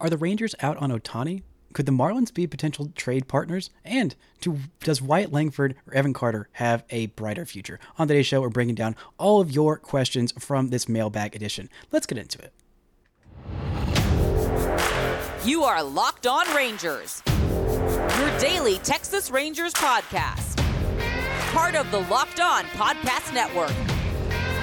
Are 0.00 0.10
the 0.10 0.18
Rangers 0.18 0.54
out 0.60 0.76
on 0.78 0.90
Ohtani? 0.90 1.42
Could 1.72 1.86
the 1.86 1.92
Marlins 1.92 2.32
be 2.32 2.46
potential 2.46 2.90
trade 2.94 3.26
partners? 3.26 3.70
And 3.84 4.14
do, 4.40 4.58
does 4.80 5.02
Wyatt 5.02 5.32
Langford 5.32 5.74
or 5.86 5.94
Evan 5.94 6.12
Carter 6.12 6.48
have 6.52 6.84
a 6.90 7.06
brighter 7.06 7.44
future? 7.44 7.80
On 7.98 8.06
today's 8.06 8.26
show, 8.26 8.40
we're 8.40 8.48
breaking 8.48 8.76
down 8.76 8.94
all 9.18 9.40
of 9.40 9.50
your 9.50 9.76
questions 9.76 10.32
from 10.38 10.68
this 10.68 10.88
mailbag 10.88 11.34
edition. 11.34 11.68
Let's 11.90 12.06
get 12.06 12.18
into 12.18 12.38
it. 12.38 12.52
You 15.44 15.64
are 15.64 15.82
Locked 15.82 16.26
On 16.26 16.46
Rangers, 16.54 17.22
your 17.26 18.38
daily 18.38 18.78
Texas 18.78 19.30
Rangers 19.30 19.74
podcast. 19.74 20.56
Part 21.52 21.74
of 21.74 21.90
the 21.90 22.00
Locked 22.00 22.40
On 22.40 22.64
Podcast 22.66 23.32
Network. 23.34 23.72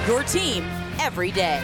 Your 0.06 0.22
team 0.24 0.64
every 0.98 1.30
day. 1.30 1.62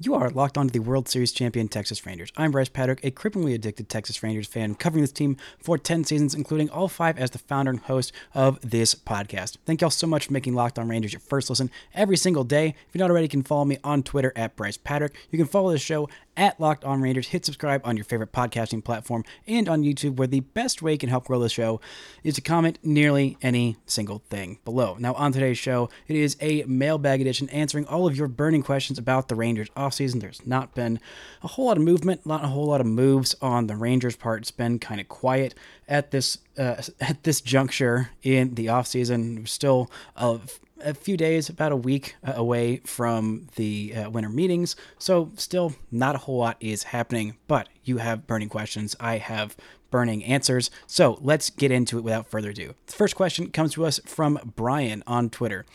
You 0.00 0.14
are 0.14 0.30
locked 0.30 0.56
onto 0.56 0.70
the 0.70 0.78
World 0.78 1.08
Series 1.08 1.32
champion 1.32 1.66
Texas 1.66 2.06
Rangers. 2.06 2.30
I'm 2.36 2.52
Brice 2.52 2.68
Paterik, 2.68 3.00
a 3.02 3.10
cripplingly 3.10 3.52
addicted 3.52 3.88
Texas 3.88 4.22
Rangers 4.22 4.46
fan, 4.46 4.76
covering 4.76 5.02
this 5.02 5.10
team 5.10 5.36
for 5.58 5.76
10 5.76 6.04
seasons, 6.04 6.36
including 6.36 6.70
all 6.70 6.86
five 6.86 7.18
as 7.18 7.32
the 7.32 7.38
founder 7.40 7.72
and 7.72 7.80
host 7.80 8.12
of 8.32 8.60
this 8.60 8.94
podcast. 8.94 9.56
Thank 9.66 9.80
y'all 9.80 9.90
so 9.90 10.06
much 10.06 10.26
for 10.26 10.32
making 10.32 10.54
Locked 10.54 10.78
On 10.78 10.88
Rangers 10.88 11.12
your 11.12 11.18
first 11.18 11.50
listen 11.50 11.68
every 11.94 12.16
single 12.16 12.44
day. 12.44 12.68
If 12.68 12.94
you're 12.94 13.00
not 13.00 13.10
already, 13.10 13.24
you 13.24 13.30
can 13.30 13.42
follow 13.42 13.64
me 13.64 13.78
on 13.82 14.04
Twitter 14.04 14.32
at 14.36 14.54
Brice 14.54 14.78
Paterik. 14.78 15.14
You 15.32 15.38
can 15.38 15.48
follow 15.48 15.72
the 15.72 15.78
show 15.78 16.08
at 16.38 16.58
Locked 16.60 16.84
On 16.84 17.02
Rangers. 17.02 17.28
Hit 17.28 17.44
subscribe 17.44 17.82
on 17.84 17.96
your 17.96 18.04
favorite 18.04 18.32
podcasting 18.32 18.82
platform 18.82 19.24
and 19.46 19.68
on 19.68 19.82
YouTube, 19.82 20.16
where 20.16 20.28
the 20.28 20.40
best 20.40 20.80
way 20.80 20.92
you 20.92 20.98
can 20.98 21.08
help 21.08 21.26
grow 21.26 21.40
the 21.40 21.48
show 21.48 21.80
is 22.22 22.36
to 22.36 22.40
comment 22.40 22.78
nearly 22.82 23.36
any 23.42 23.76
single 23.86 24.22
thing 24.30 24.60
below. 24.64 24.96
Now, 24.98 25.14
on 25.14 25.32
today's 25.32 25.58
show, 25.58 25.90
it 26.06 26.16
is 26.16 26.36
a 26.40 26.62
mailbag 26.62 27.20
edition 27.20 27.50
answering 27.50 27.86
all 27.86 28.06
of 28.06 28.16
your 28.16 28.28
burning 28.28 28.62
questions 28.62 28.98
about 28.98 29.28
the 29.28 29.34
Rangers 29.34 29.68
offseason. 29.76 30.20
There's 30.20 30.46
not 30.46 30.74
been 30.74 31.00
a 31.42 31.48
whole 31.48 31.66
lot 31.66 31.76
of 31.76 31.82
movement, 31.82 32.24
not 32.24 32.44
a 32.44 32.48
whole 32.48 32.66
lot 32.66 32.80
of 32.80 32.86
moves 32.86 33.34
on 33.42 33.66
the 33.66 33.76
Rangers' 33.76 34.16
part. 34.16 34.42
It's 34.42 34.50
been 34.52 34.78
kind 34.78 35.00
of 35.00 35.08
quiet 35.08 35.54
at 35.88 36.12
this 36.12 36.38
uh, 36.56 36.82
at 37.00 37.24
this 37.24 37.40
juncture 37.40 38.10
in 38.22 38.54
the 38.54 38.66
offseason. 38.66 39.48
Still 39.48 39.90
a 40.14 40.38
a 40.80 40.94
few 40.94 41.16
days, 41.16 41.48
about 41.48 41.72
a 41.72 41.76
week 41.76 42.16
uh, 42.26 42.32
away 42.36 42.78
from 42.78 43.48
the 43.56 43.94
uh, 43.94 44.10
winter 44.10 44.28
meetings. 44.28 44.76
So, 44.98 45.30
still 45.36 45.74
not 45.90 46.14
a 46.14 46.18
whole 46.18 46.38
lot 46.38 46.56
is 46.60 46.84
happening, 46.84 47.36
but 47.46 47.68
you 47.84 47.98
have 47.98 48.26
burning 48.26 48.48
questions. 48.48 48.94
I 49.00 49.18
have 49.18 49.56
burning 49.90 50.24
answers. 50.24 50.70
So, 50.86 51.18
let's 51.20 51.50
get 51.50 51.70
into 51.70 51.98
it 51.98 52.04
without 52.04 52.28
further 52.28 52.50
ado. 52.50 52.74
The 52.86 52.92
first 52.92 53.16
question 53.16 53.50
comes 53.50 53.74
to 53.74 53.86
us 53.86 54.00
from 54.04 54.38
Brian 54.56 55.02
on 55.06 55.30
Twitter. 55.30 55.66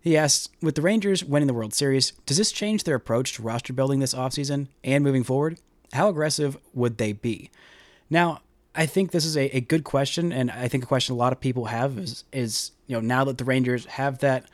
He 0.00 0.16
asks 0.16 0.48
With 0.60 0.74
the 0.74 0.82
Rangers 0.82 1.24
winning 1.24 1.46
the 1.48 1.54
World 1.54 1.74
Series, 1.74 2.12
does 2.26 2.36
this 2.36 2.52
change 2.52 2.84
their 2.84 2.96
approach 2.96 3.34
to 3.34 3.42
roster 3.42 3.72
building 3.72 4.00
this 4.00 4.14
offseason 4.14 4.68
and 4.82 5.02
moving 5.02 5.24
forward? 5.24 5.58
How 5.92 6.08
aggressive 6.08 6.56
would 6.72 6.98
they 6.98 7.12
be? 7.12 7.50
Now, 8.10 8.40
I 8.74 8.86
think 8.86 9.12
this 9.12 9.24
is 9.24 9.36
a, 9.36 9.56
a 9.56 9.60
good 9.60 9.84
question, 9.84 10.32
and 10.32 10.50
I 10.50 10.68
think 10.68 10.84
a 10.84 10.86
question 10.86 11.14
a 11.14 11.18
lot 11.18 11.32
of 11.32 11.40
people 11.40 11.66
have 11.66 11.98
is 11.98 12.24
is 12.32 12.72
you 12.86 12.96
know 12.96 13.00
now 13.00 13.24
that 13.24 13.38
the 13.38 13.44
Rangers 13.44 13.86
have 13.86 14.18
that 14.18 14.44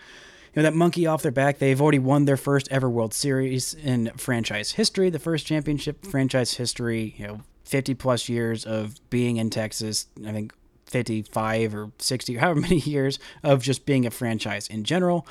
you 0.55 0.63
know 0.63 0.63
that 0.63 0.75
monkey 0.75 1.07
off 1.07 1.23
their 1.23 1.33
back, 1.33 1.59
they've 1.59 1.81
already 1.81 1.99
won 1.99 2.27
their 2.27 2.37
first 2.37 2.69
ever 2.71 2.91
World 2.91 3.15
Series 3.15 3.75
in 3.75 4.11
franchise 4.17 4.73
history, 4.73 5.11
the 5.11 5.19
first 5.19 5.47
championship 5.47 6.05
franchise 6.05 6.55
history. 6.55 7.15
You 7.17 7.27
know, 7.27 7.41
fifty 7.65 7.95
plus 7.95 8.29
years 8.29 8.65
of 8.65 8.97
being 9.11 9.39
in 9.39 9.51
Texas. 9.51 10.07
I 10.27 10.33
think 10.33 10.53
55 10.87 11.75
or 11.77 11.93
60 11.99 12.37
or 12.37 12.41
however 12.41 12.61
many 12.61 12.79
years 12.81 13.21
of 13.45 13.63
just 13.63 13.87
being 13.87 14.07
a 14.07 14.11
franchise 14.11 14.67
in 14.67 14.83
general 14.83 15.25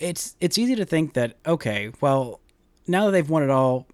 it's 0.00 0.34
it's 0.40 0.58
easy 0.58 0.74
to 0.74 0.84
think 0.84 1.12
that 1.12 1.36
okay 1.46 1.92
well 2.00 2.40
now 2.88 3.06
that 3.06 3.12
they've 3.12 3.30
won 3.30 3.44
it 3.44 3.48
all 3.50 3.86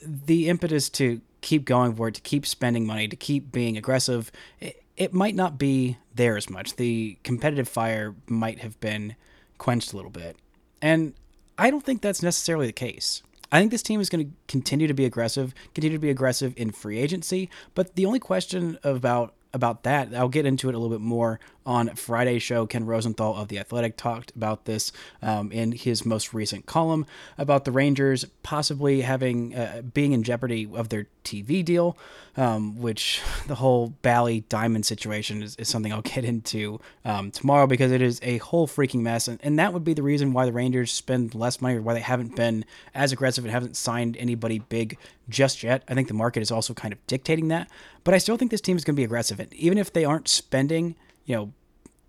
the 0.00 0.48
impetus 0.48 0.88
to 0.88 1.20
keep 1.40 1.64
going 1.64 1.94
for 1.94 2.08
it, 2.08 2.14
to 2.14 2.20
keep 2.20 2.46
spending 2.46 2.86
money, 2.86 3.08
to 3.08 3.16
keep 3.16 3.52
being 3.52 3.76
aggressive, 3.76 4.30
it, 4.60 4.82
it 4.96 5.12
might 5.12 5.34
not 5.34 5.58
be 5.58 5.98
there 6.14 6.36
as 6.36 6.50
much. 6.50 6.76
The 6.76 7.18
competitive 7.24 7.68
fire 7.68 8.14
might 8.26 8.60
have 8.60 8.78
been 8.80 9.16
quenched 9.58 9.92
a 9.92 9.96
little 9.96 10.10
bit. 10.10 10.36
And 10.82 11.14
I 11.58 11.70
don't 11.70 11.84
think 11.84 12.02
that's 12.02 12.22
necessarily 12.22 12.66
the 12.66 12.72
case. 12.72 13.22
I 13.52 13.58
think 13.58 13.70
this 13.70 13.82
team 13.82 14.00
is 14.00 14.08
going 14.08 14.26
to 14.26 14.32
continue 14.46 14.86
to 14.86 14.94
be 14.94 15.04
aggressive, 15.04 15.54
continue 15.74 15.96
to 15.96 16.00
be 16.00 16.10
aggressive 16.10 16.54
in 16.56 16.70
free 16.70 16.98
agency. 16.98 17.50
But 17.74 17.96
the 17.96 18.06
only 18.06 18.20
question 18.20 18.78
about 18.84 19.34
about 19.52 19.82
that, 19.82 20.14
I'll 20.14 20.28
get 20.28 20.46
into 20.46 20.68
it 20.68 20.76
a 20.76 20.78
little 20.78 20.96
bit 20.96 21.04
more 21.04 21.40
on 21.70 21.94
Friday's 21.94 22.42
show, 22.42 22.66
Ken 22.66 22.84
Rosenthal 22.84 23.36
of 23.36 23.46
The 23.46 23.60
Athletic 23.60 23.96
talked 23.96 24.34
about 24.34 24.64
this 24.64 24.90
um, 25.22 25.52
in 25.52 25.70
his 25.70 26.04
most 26.04 26.34
recent 26.34 26.66
column 26.66 27.06
about 27.38 27.64
the 27.64 27.70
Rangers 27.70 28.24
possibly 28.42 29.02
having 29.02 29.54
uh, 29.54 29.82
being 29.94 30.10
in 30.10 30.24
jeopardy 30.24 30.68
of 30.74 30.88
their 30.88 31.06
TV 31.22 31.64
deal, 31.64 31.96
um, 32.36 32.80
which 32.80 33.22
the 33.46 33.54
whole 33.54 33.90
Bally 34.02 34.40
Diamond 34.48 34.84
situation 34.84 35.44
is, 35.44 35.54
is 35.56 35.68
something 35.68 35.92
I'll 35.92 36.02
get 36.16 36.24
into 36.24 36.80
um, 37.04 37.30
tomorrow 37.30 37.68
because 37.68 37.92
it 37.92 38.02
is 38.02 38.18
a 38.24 38.38
whole 38.38 38.66
freaking 38.66 39.02
mess. 39.02 39.28
And, 39.28 39.38
and 39.40 39.56
that 39.60 39.72
would 39.72 39.84
be 39.84 39.94
the 39.94 40.02
reason 40.02 40.32
why 40.32 40.46
the 40.46 40.52
Rangers 40.52 40.90
spend 40.90 41.36
less 41.36 41.60
money 41.60 41.76
or 41.76 41.82
why 41.82 41.94
they 41.94 42.00
haven't 42.00 42.34
been 42.34 42.64
as 42.96 43.12
aggressive 43.12 43.44
and 43.44 43.52
haven't 43.52 43.76
signed 43.76 44.16
anybody 44.16 44.58
big 44.58 44.98
just 45.28 45.62
yet. 45.62 45.84
I 45.86 45.94
think 45.94 46.08
the 46.08 46.14
market 46.14 46.40
is 46.40 46.50
also 46.50 46.74
kind 46.74 46.92
of 46.92 47.06
dictating 47.06 47.46
that. 47.46 47.70
But 48.02 48.14
I 48.14 48.18
still 48.18 48.36
think 48.36 48.50
this 48.50 48.60
team 48.60 48.76
is 48.76 48.82
going 48.82 48.96
to 48.96 49.00
be 49.00 49.04
aggressive. 49.04 49.38
And 49.38 49.54
even 49.54 49.78
if 49.78 49.92
they 49.92 50.04
aren't 50.04 50.26
spending, 50.26 50.96
you 51.26 51.36
know, 51.36 51.52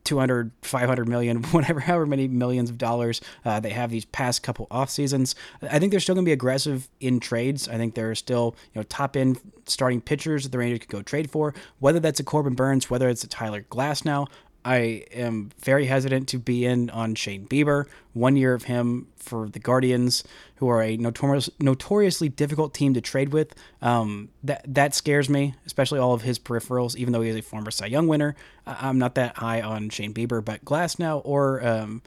200 0.04 0.52
500 0.62 1.08
million 1.08 1.44
whatever 1.52 1.80
however 1.80 2.06
many 2.06 2.28
millions 2.28 2.70
of 2.70 2.78
dollars 2.78 3.22
uh, 3.46 3.60
they 3.60 3.70
have 3.70 3.90
these 3.90 4.06
past 4.06 4.44
couple 4.44 4.68
off 4.72 4.90
seasons. 4.90 5.36
I 5.62 5.80
think 5.80 5.92
they're 5.92 6.00
still 6.00 6.16
going 6.16 6.26
to 6.26 6.30
be 6.30 6.34
aggressive 6.34 6.90
in 7.00 7.20
trades. 7.20 7.68
I 7.68 7.78
think 7.78 7.96
there 7.96 8.10
are 8.10 8.16
still 8.16 8.56
you 8.74 8.80
know 8.80 8.84
top 8.84 9.16
end 9.16 9.40
starting 9.66 10.02
pitchers 10.02 10.44
that 10.44 10.52
the 10.52 10.58
rangers 10.58 10.80
could 10.80 10.90
go 10.90 11.02
trade 11.02 11.30
for. 11.32 11.54
Whether 11.80 12.00
that's 12.00 12.20
a 12.20 12.24
Corbin 12.24 12.54
Burnes 12.54 12.90
whether 12.90 13.10
it's 13.10 13.24
a 13.24 13.28
tyler 13.28 13.62
glasnow 13.62 14.28
I 14.64 15.06
am 15.12 15.52
very 15.60 15.86
hesitant 15.86 16.28
to 16.30 16.40
be 16.40 16.66
in 16.66 16.90
on 16.92 17.16
Shane 17.16 17.48
Bieber. 17.48 17.86
One 18.14 18.36
year 18.36 18.54
of 18.54 18.64
him 18.64 19.08
for 19.16 19.50
the 19.50 19.60
Guardians, 19.60 20.24
who 20.56 20.68
are 20.68 20.82
a 20.82 20.98
notorious, 20.98 21.50
notoriously 21.60 22.30
difficult 22.30 22.74
team 22.74 22.94
to 22.94 23.02
trade 23.02 23.30
with. 23.30 23.56
Um, 23.82 24.30
that 24.44 24.64
that 24.68 24.94
scares 24.94 25.30
me, 25.30 25.56
especially 25.66 26.00
all 26.00 26.14
of 26.14 26.22
his 26.22 26.38
peripherals. 26.38 26.96
Even 26.96 27.14
though 27.14 27.22
he 27.22 27.30
is 27.30 27.36
a 27.36 27.42
former 27.42 27.72
Cy 27.72 27.88
Young 27.88 28.08
winner, 28.08 28.36
I'm 28.68 29.00
not 29.00 29.16
that 29.16 29.38
high 29.38 29.62
on 29.62 29.90
Shane 29.90 30.14
Bieber. 30.14 30.44
But 30.44 30.64
Glasnow 30.66 31.22
or 31.24 31.66
um, 31.66 32.02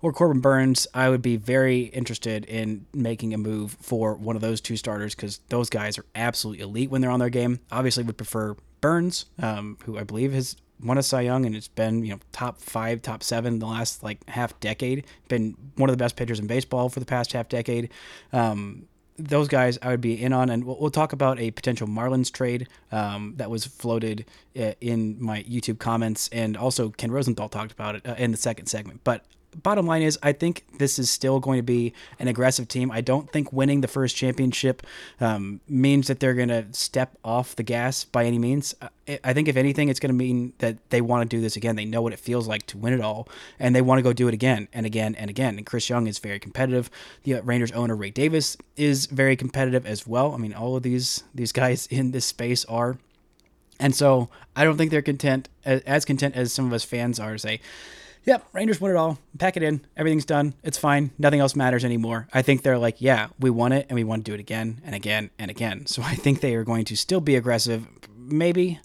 or 0.00 0.12
Corbin 0.12 0.40
Burnes, 0.40 0.86
I 0.94 1.10
would 1.10 1.22
be 1.22 1.36
very 1.36 1.82
interested 1.82 2.44
in 2.46 2.86
making 2.94 3.34
a 3.34 3.38
move 3.38 3.76
for 3.80 4.14
one 4.14 4.36
of 4.36 4.42
those 4.42 4.60
two 4.60 4.76
starters 4.76 5.14
because 5.14 5.40
those 5.48 5.68
guys 5.68 5.98
are 5.98 6.06
absolutely 6.14 6.62
elite 6.62 6.90
when 6.90 7.02
they're 7.02 7.10
on 7.10 7.20
their 7.20 7.28
game. 7.28 7.60
Obviously, 7.70 8.04
would 8.04 8.16
prefer 8.16 8.56
Burnes, 8.80 9.26
um, 9.40 9.76
who 9.84 9.98
I 9.98 10.04
believe 10.04 10.32
has 10.32 10.56
won 10.82 10.98
a 10.98 11.02
Cy 11.02 11.22
Young 11.22 11.46
and 11.46 11.54
it's 11.54 11.68
been 11.68 12.04
you 12.04 12.12
know 12.12 12.20
top 12.32 12.58
five, 12.58 13.02
top 13.02 13.22
seven 13.22 13.58
the 13.58 13.66
last 13.66 14.02
like 14.02 14.26
half 14.28 14.58
decade. 14.60 15.04
Been 15.28 15.56
one 15.76 15.90
of 15.90 15.92
the 15.96 16.02
best 16.02 16.16
pitchers 16.16 16.38
in 16.38 16.46
baseball 16.46 16.88
for 16.88 17.00
the 17.00 17.06
past 17.06 17.32
half 17.32 17.48
decade. 17.48 17.90
Um, 18.32 18.86
those 19.28 19.48
guys 19.48 19.78
I 19.82 19.88
would 19.90 20.00
be 20.00 20.20
in 20.20 20.32
on, 20.32 20.50
and 20.50 20.64
we'll, 20.64 20.78
we'll 20.80 20.90
talk 20.90 21.12
about 21.12 21.38
a 21.38 21.50
potential 21.50 21.86
Marlins 21.86 22.32
trade 22.32 22.68
um, 22.90 23.34
that 23.36 23.50
was 23.50 23.66
floated 23.66 24.24
uh, 24.58 24.72
in 24.80 25.22
my 25.22 25.42
YouTube 25.42 25.78
comments, 25.78 26.28
and 26.32 26.56
also 26.56 26.90
Ken 26.90 27.10
Rosenthal 27.10 27.48
talked 27.48 27.72
about 27.72 27.96
it 27.96 28.06
uh, 28.06 28.14
in 28.18 28.30
the 28.30 28.36
second 28.36 28.66
segment. 28.66 29.00
But 29.04 29.24
bottom 29.56 29.86
line 29.86 30.02
is, 30.02 30.18
I 30.22 30.32
think 30.32 30.64
this 30.78 30.98
is 30.98 31.10
still 31.10 31.40
going 31.40 31.58
to 31.58 31.62
be 31.62 31.92
an 32.18 32.28
aggressive 32.28 32.68
team. 32.68 32.90
I 32.90 33.00
don't 33.00 33.30
think 33.30 33.52
winning 33.52 33.80
the 33.80 33.88
first 33.88 34.16
championship 34.16 34.86
um, 35.20 35.60
means 35.68 36.06
that 36.08 36.20
they're 36.20 36.34
going 36.34 36.48
to 36.48 36.66
step 36.72 37.16
off 37.24 37.56
the 37.56 37.62
gas 37.62 38.04
by 38.04 38.24
any 38.24 38.38
means. 38.38 38.74
I 39.24 39.32
think, 39.32 39.48
if 39.48 39.56
anything, 39.56 39.88
it's 39.88 40.00
going 40.00 40.10
to 40.12 40.16
mean 40.16 40.52
that 40.58 40.90
they 40.90 41.00
want 41.00 41.28
to 41.28 41.36
do 41.36 41.40
this 41.40 41.56
again. 41.56 41.76
They 41.76 41.84
know 41.84 42.02
what 42.02 42.12
it 42.12 42.18
feels 42.20 42.46
like 42.46 42.66
to 42.66 42.78
win 42.78 42.92
it 42.92 43.00
all, 43.00 43.28
and 43.58 43.74
they 43.74 43.82
want 43.82 43.98
to 43.98 44.02
go 44.02 44.12
do 44.12 44.28
it 44.28 44.34
again 44.34 44.68
and 44.72 44.86
again 44.86 45.14
and 45.16 45.28
again. 45.28 45.56
And 45.56 45.66
Chris 45.66 45.88
Young 45.88 46.06
is 46.06 46.18
very 46.18 46.38
competitive. 46.38 46.90
The 47.24 47.40
Rangers 47.40 47.72
owner 47.72 47.96
Ray 47.96 48.10
Davis 48.10 48.56
is 48.76 49.06
very 49.06 49.36
competitive 49.36 49.84
as 49.86 50.06
well. 50.06 50.32
I 50.32 50.36
mean, 50.36 50.54
all 50.54 50.76
of 50.76 50.82
these 50.82 51.24
these 51.34 51.52
guys 51.52 51.86
in 51.90 52.12
this 52.12 52.26
space 52.26 52.64
are. 52.66 52.98
And 53.80 53.96
so 53.96 54.28
I 54.54 54.64
don't 54.64 54.76
think 54.76 54.90
they're 54.90 55.00
content 55.00 55.48
as 55.64 56.04
content 56.04 56.36
as 56.36 56.52
some 56.52 56.66
of 56.66 56.72
us 56.72 56.84
fans 56.84 57.18
are. 57.18 57.32
To 57.32 57.38
say, 57.38 57.60
yep, 58.24 58.46
Rangers 58.52 58.80
won 58.80 58.90
it 58.90 58.96
all. 58.96 59.18
Pack 59.38 59.56
it 59.56 59.62
in. 59.62 59.80
Everything's 59.96 60.24
done. 60.24 60.54
It's 60.62 60.78
fine. 60.78 61.10
Nothing 61.18 61.40
else 61.40 61.56
matters 61.56 61.84
anymore. 61.84 62.28
I 62.32 62.42
think 62.42 62.62
they're 62.62 62.78
like, 62.78 63.00
yeah, 63.00 63.28
we 63.38 63.50
won 63.50 63.72
it 63.72 63.86
and 63.88 63.96
we 63.96 64.04
want 64.04 64.24
to 64.24 64.30
do 64.30 64.34
it 64.34 64.40
again 64.40 64.80
and 64.84 64.94
again 64.94 65.30
and 65.38 65.50
again. 65.50 65.86
So 65.90 66.02
I 66.02 66.14
think 66.14 66.40
they 66.40 66.54
are 66.54 66.64
going 66.64 66.84
to 66.86 66.96
still 66.96 67.20
be 67.20 67.36
aggressive. 67.36 67.86
Maybe 68.16 68.78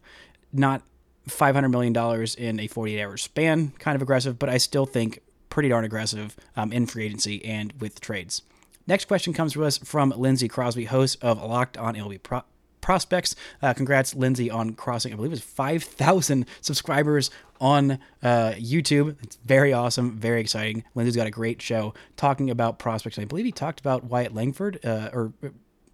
not 0.52 0.82
$500 1.30 1.70
million 1.70 1.96
in 2.38 2.60
a 2.60 2.68
48 2.68 3.02
hour 3.02 3.18
span, 3.18 3.74
kind 3.80 3.96
of 3.96 4.02
aggressive, 4.02 4.40
but 4.40 4.50
I 4.50 4.58
still 4.58 4.86
think 4.86 5.22
pretty 5.50 5.70
darn 5.70 5.86
aggressive 5.86 6.36
um, 6.56 6.72
in 6.74 6.86
free 6.86 7.06
agency 7.06 7.44
and 7.46 7.74
with 7.80 8.02
trades. 8.02 8.42
Next 8.88 9.06
question 9.06 9.34
comes 9.34 9.54
to 9.54 9.64
us 9.66 9.78
from 9.78 10.12
Lindsay 10.16 10.48
Crosby, 10.48 10.86
host 10.86 11.18
of 11.22 11.42
Locked 11.42 11.78
on 11.78 11.96
MLB 11.96 12.22
Pro- 12.22 12.44
prospects. 12.86 13.36
Uh, 13.64 13.74
congrats, 13.74 14.14
Lindsay, 14.14 14.52
on 14.52 14.76
crossing, 14.76 15.12
I 15.12 15.16
believe 15.16 15.32
it 15.32 15.34
was 15.34 15.42
5,000 15.42 16.46
subscribers 16.62 17.32
on 17.60 17.94
uh, 18.22 18.54
YouTube. 18.58 19.18
It's 19.24 19.38
very 19.44 19.74
awesome, 19.74 20.12
very 20.12 20.40
exciting. 20.40 20.84
Lindsay's 20.94 21.16
got 21.16 21.26
a 21.26 21.32
great 21.32 21.62
show 21.64 21.96
talking 22.16 22.52
about 22.52 22.78
prospects. 22.78 23.18
I 23.18 23.26
believe 23.26 23.46
he 23.46 23.52
talked 23.52 23.80
about 23.80 24.04
Wyatt 24.04 24.36
Langford 24.36 24.86
uh, 24.86 25.10
or 25.12 25.34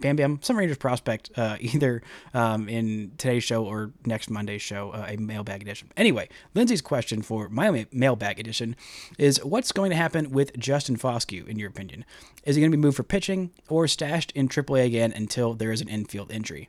Bam 0.02 0.16
Bam, 0.16 0.40
some 0.42 0.58
Rangers 0.58 0.78
prospect, 0.78 1.32
uh, 1.38 1.58
either 1.62 2.02
um, 2.34 2.68
in 2.68 3.12
today's 3.18 3.44
show 3.44 3.64
or 3.64 3.92
next 4.06 4.30
Monday's 4.30 4.62
show, 4.62 4.92
uh, 4.92 5.06
a 5.08 5.18
mailbag 5.18 5.62
edition. 5.62 5.90
Anyway, 5.96 6.28
Lindsay's 6.54 6.82
question 6.82 7.22
for 7.22 7.50
my 7.50 7.86
mailbag 7.92 8.40
edition 8.40 8.76
is 9.18 9.44
what's 9.44 9.72
going 9.72 9.92
to 9.92 9.96
happen 9.96 10.32
with 10.32 10.58
Justin 10.58 10.98
Foscue, 10.98 11.48
in 11.48 11.58
your 11.58 11.70
opinion? 11.70 12.04
Is 12.44 12.56
he 12.56 12.62
going 12.62 12.72
to 12.72 12.78
be 12.78 12.82
moved 12.82 12.98
for 12.98 13.04
pitching 13.04 13.52
or 13.70 13.88
stashed 13.88 14.32
in 14.32 14.50
AAA 14.50 14.86
again 14.86 15.14
until 15.16 15.54
there 15.54 15.72
is 15.72 15.82
an 15.82 15.88
infield 15.88 16.32
injury? 16.32 16.68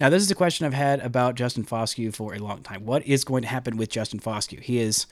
Now, 0.00 0.08
this 0.08 0.22
is 0.22 0.30
a 0.30 0.34
question 0.34 0.66
I've 0.66 0.74
had 0.74 1.00
about 1.00 1.34
Justin 1.34 1.64
Foscue 1.64 2.14
for 2.14 2.34
a 2.34 2.38
long 2.38 2.62
time. 2.62 2.84
What 2.84 3.06
is 3.06 3.24
going 3.24 3.42
to 3.42 3.48
happen 3.48 3.76
with 3.76 3.90
Justin 3.90 4.20
Foscue? 4.20 4.60
He 4.60 4.78
is 4.78 5.06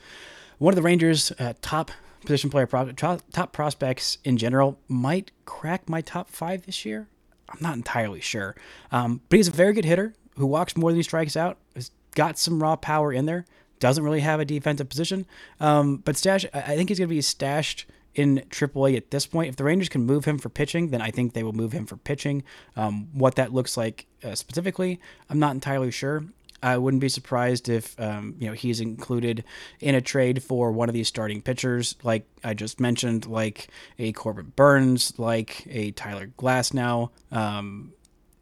one 0.57 0.73
of 0.73 0.75
the 0.75 0.81
Rangers' 0.81 1.31
uh, 1.39 1.53
top 1.61 1.91
position 2.25 2.49
player, 2.49 2.67
top 2.67 3.51
prospects 3.51 4.17
in 4.23 4.37
general, 4.37 4.77
might 4.87 5.31
crack 5.45 5.89
my 5.89 6.01
top 6.01 6.29
five 6.29 6.65
this 6.65 6.85
year. 6.85 7.07
I'm 7.51 7.59
not 7.61 7.75
entirely 7.75 8.21
sure. 8.21 8.55
Um, 8.91 9.21
but 9.29 9.37
he's 9.37 9.47
a 9.47 9.51
very 9.51 9.73
good 9.73 9.85
hitter 9.85 10.13
who 10.37 10.45
walks 10.45 10.77
more 10.77 10.91
than 10.91 10.97
he 10.97 11.03
strikes 11.03 11.35
out. 11.35 11.57
Has 11.75 11.91
got 12.15 12.37
some 12.37 12.61
raw 12.61 12.75
power 12.75 13.11
in 13.11 13.25
there. 13.25 13.45
Doesn't 13.79 14.03
really 14.03 14.19
have 14.19 14.39
a 14.39 14.45
defensive 14.45 14.89
position. 14.89 15.25
Um, 15.59 15.97
but 15.97 16.15
stash, 16.15 16.45
I 16.53 16.75
think 16.75 16.89
he's 16.89 16.99
going 16.99 17.09
to 17.09 17.15
be 17.15 17.21
stashed 17.21 17.85
in 18.13 18.43
AAA 18.49 18.97
at 18.97 19.11
this 19.11 19.25
point. 19.25 19.49
If 19.49 19.55
the 19.55 19.63
Rangers 19.63 19.89
can 19.89 20.05
move 20.05 20.25
him 20.25 20.37
for 20.37 20.49
pitching, 20.49 20.89
then 20.89 21.01
I 21.01 21.11
think 21.11 21.33
they 21.33 21.43
will 21.43 21.53
move 21.53 21.71
him 21.71 21.85
for 21.85 21.97
pitching. 21.97 22.43
Um, 22.75 23.07
what 23.13 23.35
that 23.35 23.53
looks 23.53 23.77
like 23.77 24.05
uh, 24.23 24.35
specifically, 24.35 24.99
I'm 25.29 25.39
not 25.39 25.53
entirely 25.53 25.91
sure. 25.91 26.25
I 26.63 26.77
wouldn't 26.77 27.01
be 27.01 27.09
surprised 27.09 27.69
if 27.69 27.99
um, 27.99 28.35
you 28.39 28.47
know 28.47 28.53
he's 28.53 28.79
included 28.79 29.43
in 29.79 29.95
a 29.95 30.01
trade 30.01 30.43
for 30.43 30.71
one 30.71 30.89
of 30.89 30.93
these 30.93 31.07
starting 31.07 31.41
pitchers, 31.41 31.95
like 32.03 32.25
I 32.43 32.53
just 32.53 32.79
mentioned, 32.79 33.25
like 33.25 33.67
a 33.97 34.11
Corbin 34.13 34.53
Burnes, 34.55 35.13
like 35.17 35.65
a 35.69 35.91
Tyler 35.91 36.27
Glasnow, 36.37 37.09
um, 37.31 37.93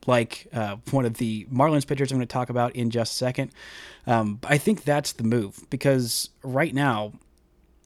like 0.05 0.47
uh, 0.53 0.77
one 0.91 1.05
of 1.05 1.15
the 1.15 1.45
Marlins 1.45 1.87
pitchers 1.87 2.11
I'm 2.11 2.17
going 2.17 2.27
to 2.27 2.31
talk 2.31 2.49
about 2.49 2.75
in 2.75 2.89
just 2.89 3.13
a 3.13 3.15
second. 3.15 3.51
Um, 4.05 4.39
I 4.43 4.57
think 4.57 4.83
that's 4.83 5.13
the 5.13 5.23
move 5.23 5.65
because 5.69 6.29
right 6.43 6.73
now, 6.73 7.13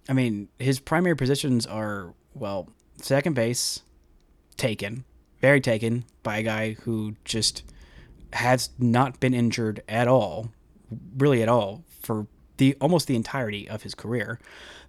I 0.10 0.14
mean, 0.14 0.48
his 0.58 0.80
primary 0.80 1.16
positions 1.16 1.66
are 1.66 2.14
well, 2.34 2.70
second 2.98 3.34
base, 3.34 3.82
taken, 4.58 5.04
very 5.42 5.62
taken 5.62 6.06
by 6.24 6.38
a 6.38 6.44
guy 6.44 6.74
who 6.82 7.16
just 7.26 7.64
has 8.34 8.70
not 8.80 9.20
been 9.20 9.34
injured 9.34 9.84
at 9.88 10.08
all, 10.08 10.52
really 11.18 11.42
at 11.42 11.50
all, 11.50 11.84
for 12.02 12.28
the 12.58 12.76
almost 12.80 13.08
the 13.08 13.16
entirety 13.16 13.70
of 13.70 13.84
his 13.84 13.96
career. 13.96 14.40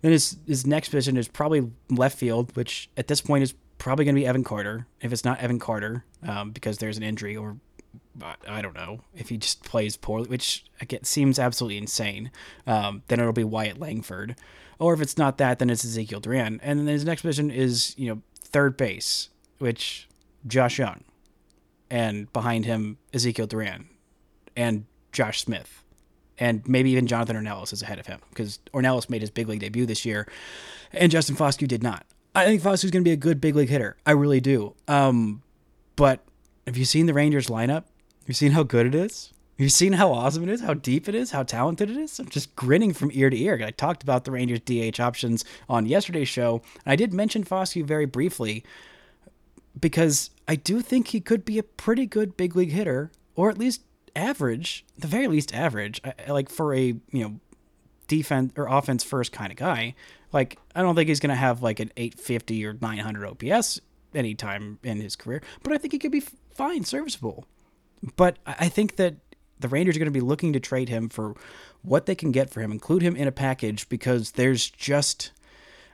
Then 0.02 0.12
his 0.12 0.36
his 0.46 0.66
next 0.66 0.90
position 0.90 1.16
is 1.16 1.28
probably 1.28 1.70
left 1.90 2.18
field, 2.18 2.54
which 2.56 2.90
at 2.96 3.06
this 3.06 3.20
point 3.20 3.42
is 3.42 3.54
probably 3.78 4.04
going 4.04 4.14
to 4.14 4.20
be 4.20 4.26
Evan 4.26 4.44
Carter. 4.44 4.86
If 5.00 5.12
it's 5.12 5.24
not 5.24 5.40
Evan 5.40 5.58
Carter, 5.58 6.04
um, 6.26 6.50
because 6.50 6.78
there's 6.78 6.96
an 6.96 7.02
injury, 7.02 7.36
or 7.36 7.56
I 8.48 8.62
don't 8.62 8.74
know 8.74 9.00
if 9.14 9.28
he 9.28 9.36
just 9.36 9.64
plays 9.64 9.96
poorly, 9.96 10.28
which 10.28 10.64
seems 11.02 11.38
absolutely 11.38 11.78
insane. 11.78 12.30
Um, 12.66 13.02
then 13.08 13.20
it'll 13.20 13.32
be 13.32 13.44
Wyatt 13.44 13.78
Langford, 13.78 14.36
or 14.78 14.94
if 14.94 15.00
it's 15.00 15.18
not 15.18 15.38
that, 15.38 15.58
then 15.58 15.70
it's 15.70 15.84
Ezekiel 15.84 16.20
Duran. 16.20 16.60
And 16.62 16.78
then 16.78 16.86
his 16.86 17.04
next 17.04 17.22
position 17.22 17.50
is 17.50 17.94
you 17.98 18.08
know 18.08 18.22
third 18.40 18.76
base, 18.76 19.30
which 19.58 20.08
Josh 20.46 20.78
Jung 20.78 21.02
and 21.94 22.30
behind 22.32 22.64
him 22.64 22.98
Ezekiel 23.12 23.46
Duran 23.46 23.88
and 24.56 24.84
Josh 25.12 25.40
Smith, 25.40 25.84
and 26.36 26.66
maybe 26.66 26.90
even 26.90 27.06
Jonathan 27.06 27.36
Ornelas 27.36 27.72
is 27.72 27.82
ahead 27.82 28.00
of 28.00 28.06
him 28.08 28.18
because 28.30 28.58
Ornelas 28.72 29.08
made 29.08 29.20
his 29.20 29.30
big 29.30 29.48
league 29.48 29.60
debut 29.60 29.86
this 29.86 30.04
year, 30.04 30.26
and 30.92 31.12
Justin 31.12 31.36
Foscue 31.36 31.68
did 31.68 31.84
not. 31.84 32.04
I 32.34 32.46
think 32.46 32.62
Foscue's 32.62 32.90
going 32.90 33.04
to 33.04 33.08
be 33.08 33.12
a 33.12 33.16
good 33.16 33.40
big 33.40 33.54
league 33.54 33.68
hitter. 33.68 33.96
I 34.04 34.10
really 34.10 34.40
do. 34.40 34.74
Um, 34.88 35.42
but 35.94 36.24
have 36.66 36.76
you 36.76 36.84
seen 36.84 37.06
the 37.06 37.14
Rangers 37.14 37.46
lineup? 37.46 37.84
Have 37.84 38.28
you 38.28 38.34
seen 38.34 38.50
how 38.50 38.64
good 38.64 38.86
it 38.86 38.94
is? 38.96 39.32
Have 39.56 39.62
you 39.62 39.68
seen 39.68 39.92
how 39.92 40.10
awesome 40.10 40.42
it 40.42 40.48
is? 40.48 40.62
How 40.62 40.74
deep 40.74 41.08
it 41.08 41.14
is? 41.14 41.30
How 41.30 41.44
talented 41.44 41.90
it 41.90 41.96
is? 41.96 42.18
I'm 42.18 42.28
just 42.28 42.56
grinning 42.56 42.92
from 42.92 43.12
ear 43.12 43.30
to 43.30 43.40
ear. 43.40 43.62
I 43.64 43.70
talked 43.70 44.02
about 44.02 44.24
the 44.24 44.32
Rangers 44.32 44.58
DH 44.64 44.98
options 44.98 45.44
on 45.68 45.86
yesterday's 45.86 46.28
show, 46.28 46.60
and 46.84 46.92
I 46.92 46.96
did 46.96 47.14
mention 47.14 47.44
Foscue 47.44 47.84
very 47.84 48.06
briefly 48.06 48.64
because 49.78 50.30
I 50.46 50.56
do 50.56 50.80
think 50.80 51.08
he 51.08 51.20
could 51.20 51.44
be 51.44 51.58
a 51.58 51.62
pretty 51.62 52.06
good 52.06 52.36
big 52.36 52.56
league 52.56 52.72
hitter, 52.72 53.10
or 53.34 53.50
at 53.50 53.58
least 53.58 53.82
average, 54.14 54.84
the 54.98 55.06
very 55.06 55.26
least 55.26 55.54
average, 55.54 56.00
like 56.28 56.48
for 56.48 56.74
a 56.74 56.86
you 56.86 57.02
know 57.12 57.40
defense 58.08 58.52
or 58.56 58.66
offense 58.66 59.02
first 59.02 59.32
kind 59.32 59.50
of 59.50 59.56
guy. 59.56 59.94
Like 60.32 60.58
I 60.74 60.82
don't 60.82 60.94
think 60.94 61.08
he's 61.08 61.20
gonna 61.20 61.34
have 61.34 61.62
like 61.62 61.80
an 61.80 61.90
850 61.96 62.66
or 62.66 62.74
900 62.80 63.26
OPS 63.26 63.80
anytime 64.14 64.78
in 64.82 65.00
his 65.00 65.16
career, 65.16 65.42
but 65.62 65.72
I 65.72 65.78
think 65.78 65.92
he 65.92 65.98
could 65.98 66.12
be 66.12 66.22
fine, 66.54 66.84
serviceable. 66.84 67.46
But 68.16 68.36
I 68.46 68.68
think 68.68 68.96
that 68.96 69.16
the 69.60 69.68
Rangers 69.68 69.96
are 69.96 69.98
going 69.98 70.12
to 70.12 70.12
be 70.12 70.20
looking 70.20 70.52
to 70.52 70.60
trade 70.60 70.88
him 70.88 71.08
for 71.08 71.34
what 71.82 72.06
they 72.06 72.14
can 72.14 72.32
get 72.32 72.50
for 72.50 72.60
him, 72.60 72.70
include 72.70 73.02
him 73.02 73.16
in 73.16 73.28
a 73.28 73.32
package 73.32 73.88
because 73.88 74.32
there's 74.32 74.68
just 74.68 75.32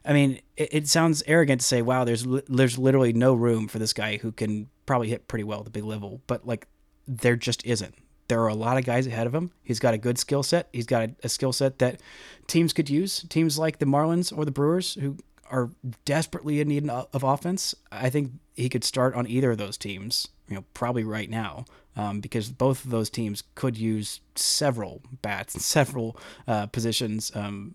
I 0.05 0.13
mean, 0.13 0.41
it, 0.57 0.69
it, 0.73 0.89
sounds 0.89 1.23
arrogant 1.27 1.61
to 1.61 1.67
say, 1.67 1.83
"Wow, 1.83 2.05
there's 2.05 2.27
li- 2.27 2.43
there's 2.49 2.79
literally 2.79 3.13
no 3.13 3.35
room 3.35 3.69
for 3.69 3.79
this 3.79 3.93
guy 3.93 4.17
who 4.17 4.33
can 4.33 4.69
probably 4.87 5.09
hit 5.09 5.29
pretty 5.29 5.45
well 5.45 5.59
at 5.59 5.65
the 5.65 5.71
big 5.71 5.85
level," 5.85 6.21
but 6.27 6.47
like 6.47 6.67
there 7.07 7.37
just 7.37 7.65
isn't. 7.67 7.95
There 8.29 8.41
are 8.41 8.49
a 8.49 8.55
lot 8.55 8.79
of 8.79 8.85
guys 8.85 9.07
ahead 9.07 9.27
of 9.27 9.35
him. 9.35 9.51
He's 9.63 9.81
got 9.81 9.93
a 9.93 9.99
good 9.99 10.17
skill 10.17 10.43
set. 10.43 10.69
He's 10.73 10.87
got 10.87 11.03
a, 11.03 11.15
a 11.25 11.29
skill 11.29 11.53
set 11.53 11.79
that 11.81 12.01
teams 12.47 12.73
could 12.73 12.89
use. 12.89 13.25
Teams 13.29 13.59
like 13.59 13.79
the 13.79 13.87
Marlins 13.87 14.37
or 14.37 14.45
the 14.45 14.53
Brewers, 14.53 14.95
who 14.95 15.17
are 15.51 15.71
desperately 16.05 16.61
in 16.61 16.69
need 16.69 16.89
of 16.89 17.23
offense. 17.25 17.75
I 17.91 18.09
think 18.09 18.33
he 18.55 18.69
could 18.69 18.85
start 18.85 19.15
on 19.15 19.27
either 19.27 19.51
of 19.51 19.59
those 19.59 19.77
teams. 19.77 20.29
You 20.49 20.57
know, 20.57 20.65
probably 20.75 21.05
right 21.05 21.31
now, 21.31 21.65
um, 21.97 22.21
because 22.21 22.51
both 22.51 22.85
of 22.85 22.91
those 22.91 23.11
teams 23.11 23.43
could 23.55 23.77
use 23.77 24.21
several 24.35 25.03
bats 25.23 25.65
several 25.65 26.17
uh, 26.47 26.67
positions 26.67 27.31
um, 27.35 27.75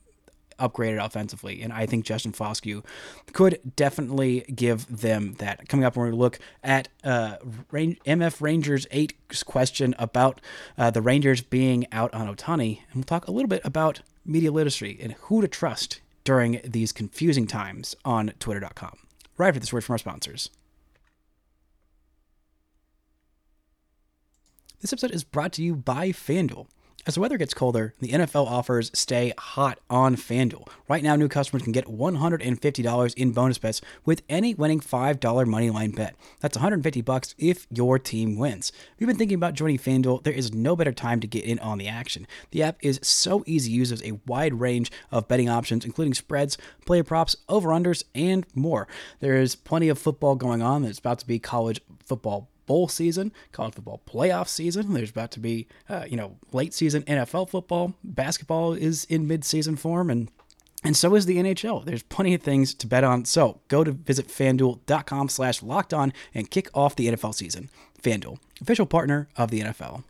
upgraded 0.59 1.03
offensively. 1.03 1.61
And 1.61 1.71
I 1.73 1.85
think 1.85 2.05
Justin 2.05 2.31
Foscue 2.31 2.83
could 3.33 3.59
definitely 3.75 4.41
give 4.53 5.01
them 5.01 5.33
that. 5.39 5.67
Coming 5.69 5.85
up, 5.85 5.95
when 5.95 6.11
we 6.11 6.15
look 6.15 6.39
at 6.63 6.87
uh, 7.03 7.37
MF 7.71 8.41
Rangers 8.41 8.87
8 8.91 9.13
question 9.45 9.95
about 9.99 10.41
uh, 10.77 10.89
the 10.89 11.01
Rangers 11.01 11.41
being 11.41 11.85
out 11.91 12.13
on 12.13 12.33
Ohtani. 12.33 12.79
And 12.87 12.95
we'll 12.95 13.03
talk 13.03 13.27
a 13.27 13.31
little 13.31 13.49
bit 13.49 13.61
about 13.63 14.01
media 14.25 14.51
literacy 14.51 14.97
and 15.01 15.13
who 15.13 15.41
to 15.41 15.47
trust 15.47 16.01
during 16.23 16.59
these 16.63 16.91
confusing 16.91 17.47
times 17.47 17.95
on 18.03 18.33
twitter.com. 18.39 18.97
Right 19.37 19.49
after 19.49 19.59
this 19.59 19.73
word 19.73 19.83
from 19.83 19.93
our 19.93 19.99
sponsors. 19.99 20.49
This 24.81 24.93
episode 24.93 25.11
is 25.11 25.23
brought 25.23 25.53
to 25.53 25.63
you 25.63 25.75
by 25.75 26.09
FanDuel. 26.09 26.67
As 27.07 27.13
the 27.13 27.21
weather 27.21 27.37
gets 27.37 27.53
colder, 27.53 27.93
the 27.99 28.13
NFL 28.13 28.47
offers 28.47 28.89
stay 28.95 29.31
hot 29.37 29.79
on 29.91 30.15
FanDuel. 30.15 30.67
Right 30.89 31.03
now, 31.03 31.15
new 31.15 31.27
customers 31.27 31.61
can 31.61 31.71
get 31.71 31.85
$150 31.85 33.13
in 33.13 33.31
bonus 33.31 33.59
bets 33.59 33.79
with 34.05 34.23
any 34.27 34.55
winning 34.55 34.79
$5 34.79 35.19
moneyline 35.19 35.95
bet. 35.95 36.15
That's 36.39 36.57
150 36.57 37.01
bucks 37.01 37.35
if 37.37 37.67
your 37.69 37.99
team 37.99 38.39
wins. 38.39 38.71
If 38.75 38.95
you've 38.97 39.07
been 39.07 39.17
thinking 39.17 39.35
about 39.35 39.53
joining 39.53 39.77
FanDuel, 39.77 40.23
there 40.23 40.33
is 40.33 40.51
no 40.51 40.75
better 40.75 40.91
time 40.91 41.19
to 41.19 41.27
get 41.27 41.43
in 41.43 41.59
on 41.59 41.77
the 41.77 41.87
action. 41.87 42.25
The 42.49 42.63
app 42.63 42.77
is 42.81 42.99
so 43.03 43.43
easy 43.45 43.69
to 43.69 43.75
use, 43.75 43.89
there's 43.89 44.01
a 44.01 44.19
wide 44.25 44.55
range 44.55 44.91
of 45.11 45.27
betting 45.27 45.47
options, 45.47 45.85
including 45.85 46.15
spreads, 46.15 46.57
player 46.87 47.03
props, 47.03 47.35
over-unders, 47.47 48.03
and 48.15 48.47
more. 48.55 48.87
There 49.19 49.35
is 49.35 49.55
plenty 49.55 49.89
of 49.89 49.99
football 49.99 50.33
going 50.33 50.63
on. 50.63 50.81
There's 50.81 50.97
about 50.97 51.19
to 51.19 51.27
be 51.27 51.37
college 51.37 51.81
football 52.03 52.49
bowl 52.65 52.87
season, 52.87 53.31
college 53.51 53.75
football 53.75 54.01
playoff 54.07 54.47
season. 54.47 54.93
There's 54.93 55.11
about 55.11 55.31
to 55.31 55.39
be, 55.39 55.67
uh, 55.89 56.05
you 56.07 56.17
know, 56.17 56.37
late 56.51 56.73
season 56.73 57.03
NFL 57.03 57.49
football. 57.49 57.93
Basketball 58.03 58.73
is 58.73 59.05
in 59.05 59.27
mid-season 59.27 59.75
form, 59.75 60.09
and 60.09 60.29
and 60.83 60.95
so 60.95 61.15
is 61.15 61.25
the 61.25 61.37
NHL. 61.37 61.83
There's 61.83 62.03
plenty 62.03 62.35
of 62.35 62.43
things 62.43 62.73
to 62.75 62.85
bet 62.85 63.03
on. 63.03 63.25
So 63.25 63.59
go 63.69 63.83
to 63.83 63.91
visit 63.91 64.27
fanduel.com 64.27 65.29
slash 65.29 65.63
locked 65.63 65.93
on 65.93 66.13
and 66.33 66.51
kick 66.51 66.69
off 66.75 66.95
the 66.95 67.07
NFL 67.07 67.33
season. 67.33 67.69
FanDuel, 68.01 68.37
official 68.61 68.85
partner 68.85 69.27
of 69.35 69.49
the 69.49 69.61
NFL. 69.61 70.03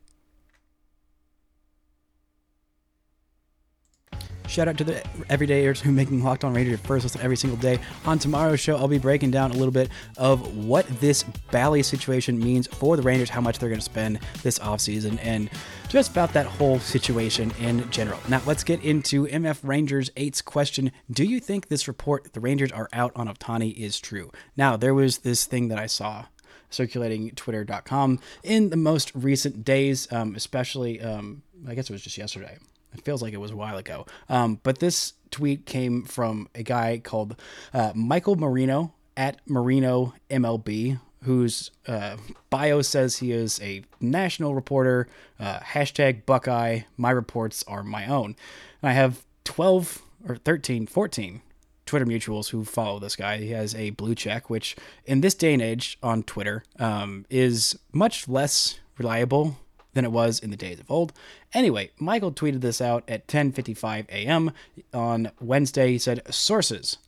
Shout 4.47 4.67
out 4.67 4.77
to 4.77 4.83
the 4.83 4.93
everydayers 5.29 5.79
who 5.79 5.91
making 5.91 6.23
Locked 6.23 6.43
On 6.43 6.53
Rangers 6.53 6.79
first 6.81 7.03
listen 7.03 7.21
every 7.21 7.35
single 7.35 7.57
day. 7.57 7.79
On 8.05 8.19
tomorrow's 8.19 8.59
show, 8.59 8.77
I'll 8.77 8.87
be 8.87 8.99
breaking 8.99 9.31
down 9.31 9.51
a 9.51 9.55
little 9.55 9.71
bit 9.71 9.89
of 10.17 10.55
what 10.55 10.87
this 10.99 11.23
Bally 11.51 11.81
situation 11.83 12.39
means 12.39 12.67
for 12.67 12.95
the 12.95 13.01
Rangers, 13.01 13.29
how 13.29 13.41
much 13.41 13.59
they're 13.59 13.69
going 13.69 13.79
to 13.79 13.85
spend 13.85 14.19
this 14.43 14.59
offseason, 14.59 15.19
and 15.21 15.49
just 15.89 16.11
about 16.11 16.33
that 16.33 16.45
whole 16.45 16.79
situation 16.79 17.51
in 17.59 17.89
general. 17.89 18.19
Now, 18.29 18.41
let's 18.45 18.63
get 18.63 18.83
into 18.83 19.27
MF 19.27 19.59
Rangers 19.63 20.09
8's 20.11 20.41
question 20.41 20.91
Do 21.11 21.23
you 21.23 21.39
think 21.39 21.67
this 21.67 21.87
report 21.87 22.33
the 22.33 22.39
Rangers 22.39 22.71
are 22.71 22.89
out 22.93 23.11
on 23.15 23.27
Ohtani 23.27 23.75
is 23.75 23.99
true? 23.99 24.31
Now, 24.55 24.77
there 24.77 24.93
was 24.93 25.19
this 25.19 25.45
thing 25.45 25.69
that 25.69 25.79
I 25.79 25.87
saw 25.87 26.25
circulating 26.69 27.31
Twitter.com 27.31 28.19
in 28.43 28.69
the 28.69 28.77
most 28.77 29.11
recent 29.15 29.63
days, 29.63 30.11
um, 30.11 30.35
especially, 30.35 31.01
um, 31.01 31.43
I 31.67 31.73
guess 31.75 31.89
it 31.89 31.93
was 31.93 32.01
just 32.01 32.17
yesterday. 32.17 32.57
It 32.97 33.03
feels 33.03 33.21
like 33.21 33.33
it 33.33 33.37
was 33.37 33.51
a 33.51 33.55
while 33.55 33.77
ago. 33.77 34.05
Um, 34.29 34.59
but 34.63 34.79
this 34.79 35.13
tweet 35.31 35.65
came 35.65 36.03
from 36.03 36.47
a 36.55 36.63
guy 36.63 36.99
called 37.03 37.35
uh, 37.73 37.91
Michael 37.95 38.35
Marino 38.35 38.93
at 39.17 39.39
Marino 39.47 40.13
MLB, 40.29 40.99
whose 41.23 41.71
uh, 41.87 42.17
bio 42.49 42.81
says 42.81 43.17
he 43.17 43.31
is 43.31 43.59
a 43.61 43.83
national 43.99 44.55
reporter. 44.55 45.07
Uh, 45.39 45.59
hashtag 45.59 46.25
Buckeye. 46.25 46.81
My 46.97 47.11
reports 47.11 47.63
are 47.67 47.83
my 47.83 48.05
own. 48.07 48.35
And 48.81 48.89
I 48.89 48.93
have 48.93 49.25
12 49.43 50.01
or 50.27 50.35
13, 50.37 50.87
14 50.87 51.41
Twitter 51.85 52.05
mutuals 52.05 52.49
who 52.49 52.65
follow 52.65 52.99
this 52.99 53.15
guy. 53.15 53.37
He 53.37 53.51
has 53.51 53.75
a 53.75 53.91
blue 53.91 54.15
check, 54.15 54.49
which 54.49 54.75
in 55.05 55.21
this 55.21 55.35
day 55.35 55.53
and 55.53 55.61
age 55.61 55.97
on 56.01 56.23
Twitter 56.23 56.63
um, 56.79 57.25
is 57.29 57.77
much 57.91 58.27
less 58.27 58.79
reliable 58.97 59.57
than 59.95 60.05
it 60.05 60.11
was 60.11 60.39
in 60.39 60.51
the 60.51 60.57
days 60.57 60.79
of 60.79 60.91
old. 60.91 61.11
Anyway, 61.53 61.89
Michael 61.97 62.31
tweeted 62.31 62.61
this 62.61 62.79
out 62.79 63.03
at 63.07 63.27
10:55 63.27 64.07
a.m. 64.09 64.51
on 64.93 65.31
Wednesday. 65.41 65.93
He 65.93 65.97
said, 65.97 66.21
"Sources: 66.29 66.99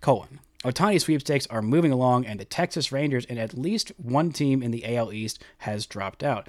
colon 0.00 0.40
Ohtani 0.64 1.00
sweepstakes 1.00 1.46
are 1.46 1.62
moving 1.62 1.92
along, 1.92 2.26
and 2.26 2.38
the 2.38 2.44
Texas 2.44 2.90
Rangers 2.92 3.24
and 3.26 3.38
at 3.38 3.56
least 3.56 3.92
one 3.96 4.32
team 4.32 4.62
in 4.62 4.72
the 4.72 4.96
AL 4.96 5.12
East 5.12 5.42
has 5.58 5.86
dropped 5.86 6.22
out. 6.22 6.48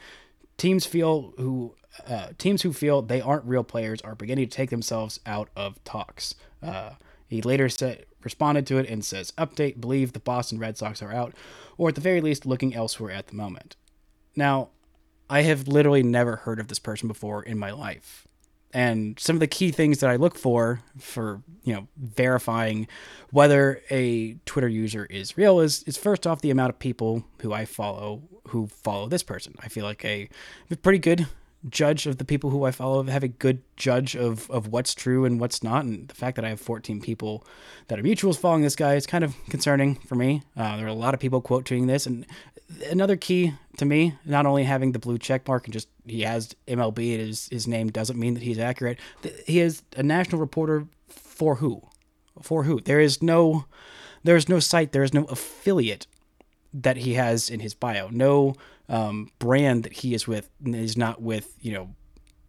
Teams 0.58 0.86
feel 0.86 1.34
who 1.38 1.76
uh, 2.08 2.30
teams 2.38 2.62
who 2.62 2.74
feel 2.74 3.02
they 3.02 3.22
aren't 3.22 3.46
real 3.46 3.64
players 3.64 4.02
are 4.02 4.16
beginning 4.16 4.48
to 4.48 4.56
take 4.56 4.70
themselves 4.70 5.20
out 5.26 5.50
of 5.56 5.82
talks." 5.84 6.36
Uh, 6.64 6.92
he 7.28 7.42
later 7.42 7.70
said, 7.70 8.06
responded 8.24 8.68
to 8.68 8.78
it 8.78 8.90
and 8.90 9.04
says, 9.06 9.32
"Update: 9.38 9.80
Believe 9.80 10.14
the 10.14 10.20
Boston 10.20 10.58
Red 10.58 10.78
Sox 10.78 11.02
are 11.02 11.14
out, 11.14 11.34
or 11.78 11.90
at 11.90 11.96
the 11.96 12.02
very 12.02 12.22
least, 12.22 12.46
looking 12.46 12.74
elsewhere 12.74 13.12
at 13.12 13.28
the 13.28 13.36
moment." 13.36 13.76
Now, 14.36 14.70
I 15.32 15.44
have 15.44 15.66
literally 15.66 16.04
never 16.04 16.36
heard 16.36 16.60
of 16.60 16.68
this 16.68 16.78
person 16.78 17.08
before 17.08 17.42
in 17.42 17.58
my 17.58 17.72
life. 17.72 18.28
And 18.74 19.18
some 19.18 19.38
of 19.38 19.40
the 19.40 19.48
key 19.48 19.72
things 19.72 20.00
that 20.00 20.10
I 20.10 20.18
look 20.18 20.38
for 20.38 20.82
for, 20.98 21.42
you 21.64 21.74
know, 21.74 21.88
verifying 21.98 22.88
whether 23.32 23.82
a 23.90 24.34
Twitter 24.46 24.68
user 24.68 25.06
is 25.06 25.38
real 25.38 25.62
is 25.62 25.84
is 25.84 25.98
first 25.98 26.28
off 26.28 26.42
the 26.42 26.52
amount 26.52 26.72
of 26.72 26.80
people 26.80 27.24
who 27.42 27.54
I 27.54 27.64
follow 27.64 28.24
who 28.50 28.68
follow 28.68 29.08
this 29.08 29.24
person. 29.24 29.56
I 29.60 29.70
feel 29.70 29.86
like 29.86 30.04
a, 30.04 30.28
a 30.70 30.76
pretty 30.76 31.00
good 31.00 31.28
judge 31.70 32.08
of 32.08 32.18
the 32.18 32.26
people 32.26 32.50
who 32.50 32.64
I 32.64 32.72
follow, 32.72 33.04
have 33.04 33.24
a 33.24 33.28
good 33.28 33.62
judge 33.76 34.16
of, 34.16 34.50
of 34.50 34.68
what's 34.68 34.96
true 34.96 35.26
and 35.26 35.40
what's 35.40 35.64
not. 35.64 35.86
And 35.86 36.08
the 36.08 36.16
fact 36.16 36.36
that 36.36 36.46
I 36.46 36.50
have 36.50 36.60
14 36.60 37.02
people 37.02 37.46
that 37.88 38.00
are 38.00 38.04
mutuals 38.04 38.38
following 38.38 38.64
this 38.64 38.76
guy 38.76 38.96
is 38.96 39.06
kind 39.06 39.24
of 39.24 39.36
concerning 39.50 39.96
for 39.96 40.16
me. 40.16 40.44
Uh, 40.58 40.78
there 40.78 40.86
are 40.86 40.90
a 40.90 40.94
lot 40.94 41.14
of 41.14 41.20
people 41.20 41.42
quote 41.42 41.66
tweeting 41.66 41.88
this. 41.88 42.06
And 42.06 42.26
another 42.90 43.16
key 43.16 43.54
to 43.78 43.86
me, 43.86 44.16
not 44.26 44.46
only 44.46 44.64
having 44.64 44.92
the 44.92 45.00
blue 45.00 45.18
check 45.18 45.48
mark 45.48 45.66
and 45.66 45.74
just 45.74 45.88
he 46.06 46.22
has 46.22 46.56
MLB, 46.68 47.18
his, 47.18 47.48
his 47.50 47.68
name 47.68 47.90
doesn't 47.90 48.20
mean 48.20 48.34
that 48.34 48.44
he's 48.44 48.60
accurate. 48.60 48.98
He 49.46 49.60
is 49.60 49.84
a 49.96 50.04
national 50.04 50.42
reporter 50.42 50.88
for 51.08 51.56
who? 51.56 51.84
For 52.42 52.64
who? 52.64 52.80
There 52.80 53.00
is 53.00 53.22
no, 53.22 53.66
there 54.24 54.36
is 54.36 54.50
no 54.50 54.60
site, 54.60 54.94
there 54.94 55.04
is 55.04 55.14
no 55.14 55.26
affiliate 55.26 56.08
that 56.74 56.98
he 56.98 57.16
has 57.16 57.50
in 57.50 57.60
his 57.60 57.74
bio. 57.74 58.10
No 58.10 58.56
um, 58.92 59.32
brand 59.40 59.84
that 59.84 59.94
he 59.94 60.14
is 60.14 60.28
with 60.28 60.50
is 60.64 60.96
not 60.96 61.22
with, 61.22 61.56
you 61.62 61.74
know, 61.74 61.96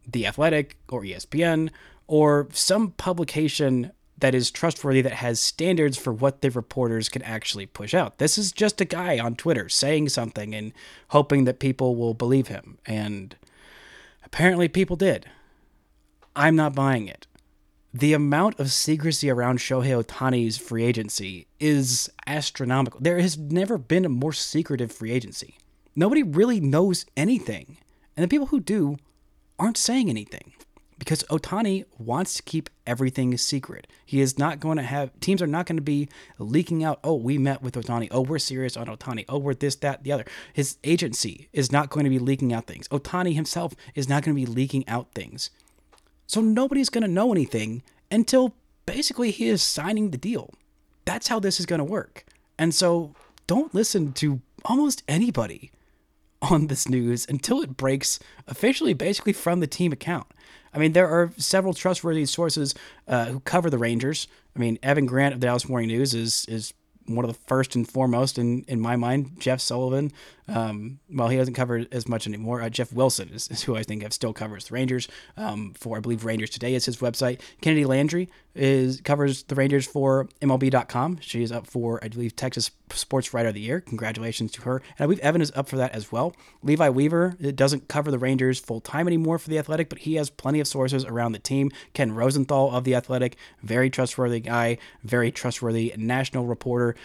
The 0.07 0.27
Athletic 0.27 0.77
or 0.89 1.01
ESPN 1.01 1.71
or 2.05 2.49
some 2.51 2.91
publication 2.91 3.91
that 4.19 4.35
is 4.35 4.51
trustworthy 4.51 5.01
that 5.01 5.13
has 5.13 5.39
standards 5.39 5.97
for 5.97 6.13
what 6.13 6.41
the 6.41 6.51
reporters 6.51 7.09
can 7.09 7.21
actually 7.23 7.65
push 7.65 7.93
out. 7.93 8.19
This 8.19 8.37
is 8.37 8.51
just 8.51 8.79
a 8.79 8.85
guy 8.85 9.17
on 9.17 9.35
Twitter 9.35 9.69
saying 9.69 10.09
something 10.09 10.53
and 10.53 10.73
hoping 11.09 11.45
that 11.45 11.59
people 11.59 11.95
will 11.95 12.13
believe 12.13 12.47
him. 12.47 12.77
And 12.85 13.35
apparently 14.23 14.67
people 14.67 14.95
did. 14.95 15.25
I'm 16.35 16.55
not 16.55 16.75
buying 16.75 17.07
it 17.07 17.25
the 17.93 18.13
amount 18.13 18.59
of 18.59 18.71
secrecy 18.71 19.29
around 19.29 19.59
Shohei 19.59 20.03
Ohtani's 20.03 20.57
free 20.57 20.83
agency 20.83 21.47
is 21.59 22.11
astronomical. 22.25 22.99
There 22.99 23.19
has 23.19 23.37
never 23.37 23.77
been 23.77 24.03
a 24.03 24.09
more 24.09 24.33
secretive 24.33 24.91
free 24.91 25.11
agency. 25.11 25.57
Nobody 25.95 26.23
really 26.23 26.59
knows 26.59 27.05
anything. 27.15 27.77
And 28.15 28.23
the 28.23 28.27
people 28.27 28.47
who 28.47 28.59
do 28.59 28.97
aren't 29.59 29.77
saying 29.77 30.09
anything 30.09 30.53
because 30.99 31.23
Ohtani 31.23 31.85
wants 31.97 32.35
to 32.35 32.43
keep 32.43 32.69
everything 32.87 33.37
secret. 33.37 33.87
He 34.05 34.21
is 34.21 34.37
not 34.37 34.59
going 34.59 34.77
to 34.77 34.83
have, 34.83 35.11
teams 35.19 35.41
are 35.41 35.47
not 35.47 35.65
going 35.65 35.77
to 35.77 35.83
be 35.83 36.07
leaking 36.39 36.83
out, 36.83 36.99
oh, 37.03 37.15
we 37.15 37.37
met 37.37 37.61
with 37.61 37.75
Ohtani. 37.75 38.07
Oh, 38.11 38.21
we're 38.21 38.39
serious 38.39 38.77
on 38.77 38.87
Ohtani. 38.87 39.25
Oh, 39.27 39.37
we're 39.37 39.53
this, 39.53 39.75
that, 39.77 40.03
the 40.03 40.11
other. 40.11 40.25
His 40.53 40.77
agency 40.83 41.49
is 41.51 41.71
not 41.71 41.89
going 41.89 42.05
to 42.05 42.09
be 42.09 42.19
leaking 42.19 42.53
out 42.53 42.67
things. 42.67 42.87
Ohtani 42.87 43.33
himself 43.35 43.73
is 43.95 44.07
not 44.07 44.23
going 44.23 44.35
to 44.35 44.45
be 44.45 44.51
leaking 44.51 44.87
out 44.87 45.07
things. 45.13 45.49
So 46.25 46.41
nobody's 46.41 46.89
going 46.89 47.03
to 47.03 47.07
know 47.07 47.31
anything 47.31 47.83
until 48.09 48.53
basically 48.85 49.31
he 49.31 49.49
is 49.49 49.61
signing 49.61 50.11
the 50.11 50.17
deal. 50.17 50.53
That's 51.05 51.27
how 51.27 51.39
this 51.39 51.59
is 51.59 51.65
going 51.65 51.79
to 51.79 51.85
work. 51.85 52.23
And 52.57 52.73
so 52.73 53.13
don't 53.45 53.75
listen 53.75 54.13
to 54.13 54.39
almost 54.63 55.03
anybody 55.07 55.71
on 56.51 56.67
this 56.67 56.89
news 56.89 57.25
until 57.29 57.61
it 57.61 57.77
breaks 57.77 58.19
officially, 58.47 58.93
basically 58.93 59.33
from 59.33 59.59
the 59.59 59.67
team 59.67 59.91
account. 59.91 60.27
I 60.73 60.79
mean, 60.79 60.93
there 60.93 61.07
are 61.07 61.31
several 61.37 61.73
trustworthy 61.73 62.25
sources 62.25 62.73
uh, 63.07 63.25
who 63.25 63.39
cover 63.41 63.69
the 63.69 63.77
Rangers. 63.77 64.27
I 64.55 64.59
mean, 64.59 64.79
Evan 64.81 65.05
Grant 65.05 65.33
of 65.33 65.39
the 65.39 65.47
Dallas 65.47 65.69
Morning 65.69 65.89
News 65.89 66.13
is 66.13 66.45
is 66.47 66.73
one 67.05 67.25
of 67.25 67.31
the 67.31 67.39
first 67.47 67.75
and 67.75 67.87
foremost 67.87 68.37
in, 68.37 68.63
in 68.67 68.79
my 68.79 68.95
mind. 68.95 69.31
Jeff 69.37 69.59
Sullivan, 69.59 70.11
um, 70.47 70.99
well, 71.09 71.29
he 71.29 71.37
doesn't 71.37 71.53
cover 71.53 71.85
as 71.91 72.07
much 72.07 72.27
anymore. 72.27 72.61
Uh, 72.61 72.69
Jeff 72.69 72.91
Wilson 72.91 73.29
is, 73.29 73.47
is, 73.49 73.63
who 73.63 73.75
I 73.75 73.83
think 73.83 74.11
still 74.11 74.33
covers 74.33 74.65
the 74.65 74.73
Rangers 74.73 75.07
um, 75.37 75.73
for, 75.73 75.97
I 75.97 75.99
believe, 75.99 76.25
Rangers 76.25 76.49
Today 76.49 76.73
is 76.75 76.85
his 76.85 76.97
website. 76.97 77.39
Kennedi 77.61 77.85
Landry 77.85 78.29
is 78.55 79.01
covers 79.01 79.43
the 79.43 79.55
Rangers 79.55 79.85
for 79.87 80.27
MLB.com. 80.41 81.19
She 81.21 81.41
is 81.43 81.51
up 81.51 81.65
for, 81.65 81.99
I 82.03 82.09
believe, 82.09 82.35
Texas 82.35 82.71
Sports 82.91 83.33
Writer 83.33 83.49
of 83.49 83.55
the 83.55 83.61
Year. 83.61 83.81
Congratulations 83.81 84.51
to 84.53 84.61
her. 84.63 84.77
And 84.77 84.99
I 84.99 85.05
believe 85.05 85.19
Evan 85.19 85.41
is 85.41 85.51
up 85.55 85.67
for 85.67 85.77
that 85.77 85.93
as 85.93 86.11
well. 86.11 86.35
Levi 86.61 86.89
Weaver 86.89 87.35
doesn't 87.55 87.87
cover 87.87 88.11
the 88.11 88.19
Rangers 88.19 88.59
full 88.59 88.81
time 88.81 89.07
anymore 89.07 89.39
for 89.39 89.49
the 89.49 89.57
Athletic, 89.57 89.89
but 89.89 89.99
he 89.99 90.15
has 90.15 90.29
plenty 90.29 90.59
of 90.59 90.67
sources 90.67 91.05
around 91.05 91.31
the 91.31 91.39
team. 91.39 91.71
Ken 91.93 92.13
Rosenthal 92.13 92.71
of 92.71 92.83
the 92.83 92.95
Athletic, 92.95 93.37
very 93.61 93.89
trustworthy 93.89 94.41
guy, 94.41 94.77
very 95.03 95.31
trustworthy 95.31 95.93
national 95.97 96.45
reporter. 96.45 96.95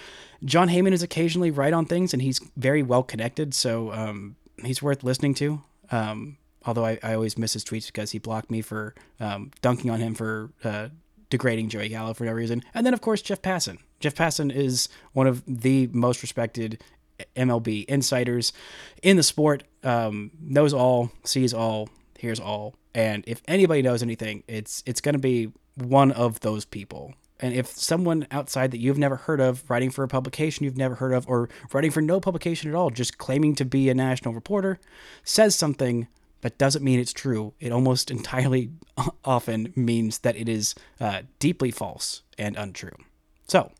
Jon 0.44 0.68
Heyman 0.68 0.92
is 0.92 1.02
occasionally 1.02 1.50
right 1.50 1.72
on 1.72 1.84
things, 1.84 2.12
and 2.12 2.22
he's 2.22 2.40
very 2.56 2.82
well 2.82 3.02
connected, 3.02 3.54
so 3.54 3.92
um, 3.92 4.36
he's 4.64 4.82
worth 4.82 5.02
listening 5.02 5.34
to. 5.34 5.62
Um, 5.90 6.36
although 6.64 6.84
I, 6.84 6.98
I, 7.02 7.14
always 7.14 7.38
miss 7.38 7.54
his 7.54 7.64
tweets 7.64 7.86
because 7.86 8.10
he 8.10 8.18
blocked 8.18 8.50
me 8.50 8.60
for 8.60 8.94
um, 9.20 9.50
dunking 9.62 9.90
on 9.90 10.00
him 10.00 10.14
for 10.14 10.50
uh, 10.62 10.88
degrading 11.30 11.70
Joey 11.70 11.88
Gallo 11.88 12.12
for 12.12 12.24
no 12.24 12.32
reason. 12.32 12.62
And 12.74 12.84
then, 12.84 12.92
of 12.92 13.00
course, 13.00 13.22
Jeff 13.22 13.40
Passan. 13.40 13.78
Jeff 14.00 14.14
Passan 14.14 14.54
is 14.54 14.88
one 15.12 15.26
of 15.26 15.42
the 15.46 15.88
most 15.92 16.22
respected 16.22 16.82
MLB 17.36 17.84
insiders 17.86 18.52
in 19.02 19.16
the 19.16 19.22
sport. 19.22 19.64
Um, 19.82 20.30
knows 20.40 20.72
all, 20.72 21.10
sees 21.24 21.54
all, 21.54 21.88
hears 22.18 22.38
all, 22.38 22.74
and 22.94 23.24
if 23.26 23.42
anybody 23.48 23.82
knows 23.82 24.02
anything, 24.02 24.42
it's 24.48 24.82
it's 24.86 25.00
going 25.00 25.14
to 25.14 25.20
be 25.20 25.52
one 25.76 26.12
of 26.12 26.40
those 26.40 26.64
people. 26.64 27.14
And 27.40 27.54
if 27.54 27.68
someone 27.68 28.26
outside 28.30 28.70
that 28.72 28.78
you've 28.78 28.98
never 28.98 29.16
heard 29.16 29.40
of, 29.40 29.68
writing 29.70 29.90
for 29.90 30.02
a 30.02 30.08
publication 30.08 30.64
you've 30.64 30.76
never 30.76 30.96
heard 30.96 31.12
of, 31.12 31.28
or 31.28 31.48
writing 31.72 31.90
for 31.90 32.02
no 32.02 32.20
publication 32.20 32.68
at 32.68 32.74
all, 32.74 32.90
just 32.90 33.18
claiming 33.18 33.54
to 33.56 33.64
be 33.64 33.88
a 33.88 33.94
national 33.94 34.34
reporter, 34.34 34.78
says 35.22 35.54
something 35.54 36.08
that 36.40 36.58
doesn't 36.58 36.84
mean 36.84 37.00
it's 37.00 37.12
true, 37.12 37.54
it 37.60 37.72
almost 37.72 38.10
entirely 38.10 38.70
often 39.24 39.72
means 39.76 40.18
that 40.20 40.36
it 40.36 40.48
is 40.48 40.74
uh, 41.00 41.22
deeply 41.38 41.70
false 41.70 42.22
and 42.38 42.56
untrue. 42.56 42.96
So, 43.46 43.72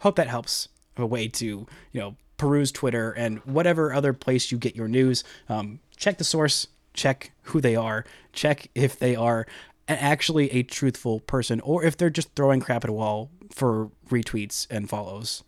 hope 0.00 0.16
that 0.16 0.28
helps 0.28 0.68
a 0.96 1.06
way 1.06 1.28
to, 1.28 1.66
you 1.92 2.00
know, 2.00 2.16
peruse 2.36 2.72
Twitter 2.72 3.12
and 3.12 3.38
whatever 3.40 3.92
other 3.92 4.12
place 4.12 4.50
you 4.50 4.58
get 4.58 4.76
your 4.76 4.88
news. 4.88 5.24
Um, 5.48 5.80
check 5.96 6.18
the 6.18 6.24
source, 6.24 6.66
check 6.92 7.32
who 7.42 7.60
they 7.60 7.76
are, 7.76 8.04
check 8.32 8.68
if 8.74 8.98
they 8.98 9.16
are 9.16 9.46
actually 9.88 10.50
a 10.50 10.62
truthful 10.62 11.20
person 11.20 11.60
or 11.60 11.84
if 11.84 11.96
they're 11.96 12.10
just 12.10 12.34
throwing 12.34 12.60
crap 12.60 12.84
at 12.84 12.90
a 12.90 12.92
wall 12.92 13.30
for 13.50 13.90
retweets 14.08 14.66
and 14.70 14.88
follows 14.88 15.44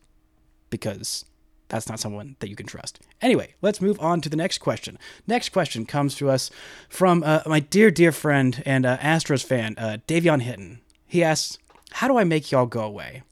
because 0.70 1.24
that's 1.68 1.88
not 1.88 1.98
someone 1.98 2.36
that 2.40 2.48
you 2.48 2.56
can 2.56 2.66
trust. 2.66 3.00
Anyway, 3.20 3.54
let's 3.62 3.80
move 3.80 3.98
on 4.00 4.20
to 4.20 4.28
the 4.28 4.36
next 4.36 4.58
question. 4.58 4.98
Next 5.26 5.48
question 5.48 5.86
comes 5.86 6.14
to 6.16 6.30
us 6.30 6.50
from 6.88 7.22
uh, 7.24 7.40
my 7.46 7.60
dear, 7.60 7.90
dear 7.90 8.12
friend 8.12 8.62
and 8.64 8.86
uh, 8.86 8.98
Astros 8.98 9.44
fan, 9.44 9.74
uh, 9.78 9.98
Davion 10.06 10.42
Hinton. 10.42 10.80
He 11.06 11.24
asks, 11.24 11.58
How 11.92 12.08
do 12.08 12.18
I 12.18 12.24
make 12.24 12.52
y'all 12.52 12.66
go 12.66 12.84
away? 12.84 13.22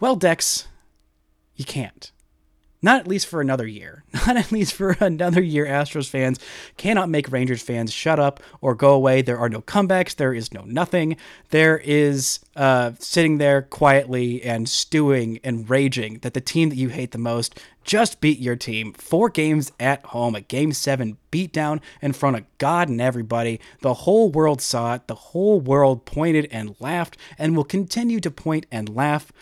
Well, 0.00 0.16
Dex, 0.16 0.66
you 1.54 1.64
can't. 1.64 2.10
Not 2.84 2.98
at 2.98 3.06
least 3.06 3.28
for 3.28 3.40
another 3.40 3.66
year. 3.66 4.02
Not 4.26 4.36
at 4.36 4.50
least 4.50 4.74
for 4.74 4.96
another 4.98 5.40
year. 5.40 5.66
Astros 5.66 6.08
fans 6.08 6.40
cannot 6.76 7.08
make 7.08 7.30
Rangers 7.30 7.62
fans 7.62 7.92
shut 7.92 8.18
up 8.18 8.40
or 8.60 8.74
go 8.74 8.92
away. 8.92 9.22
There 9.22 9.38
are 9.38 9.48
no 9.48 9.62
comebacks. 9.62 10.16
There 10.16 10.34
is 10.34 10.52
no 10.52 10.62
nothing. 10.62 11.16
There 11.50 11.78
is 11.78 12.40
uh, 12.56 12.92
sitting 12.98 13.38
there 13.38 13.62
quietly 13.62 14.42
and 14.42 14.68
stewing 14.68 15.38
and 15.44 15.70
raging 15.70 16.18
that 16.18 16.34
the 16.34 16.40
team 16.40 16.70
that 16.70 16.76
you 16.76 16.88
hate 16.88 17.12
the 17.12 17.18
most 17.18 17.60
just 17.84 18.20
beat 18.20 18.40
your 18.40 18.56
team. 18.56 18.92
Four 18.94 19.28
games 19.28 19.72
at 19.78 20.04
home, 20.06 20.34
a 20.34 20.40
game 20.40 20.72
seven 20.72 21.18
beatdown 21.30 21.80
in 22.00 22.12
front 22.12 22.36
of 22.36 22.44
God 22.58 22.88
and 22.88 23.00
everybody. 23.00 23.60
The 23.80 23.94
whole 23.94 24.30
world 24.30 24.60
saw 24.60 24.94
it. 24.94 25.06
The 25.06 25.14
whole 25.14 25.60
world 25.60 26.04
pointed 26.04 26.48
and 26.50 26.76
laughed 26.80 27.16
and 27.38 27.56
will 27.56 27.64
continue 27.64 28.18
to 28.20 28.30
point 28.30 28.66
and 28.72 28.88
laugh 28.88 29.32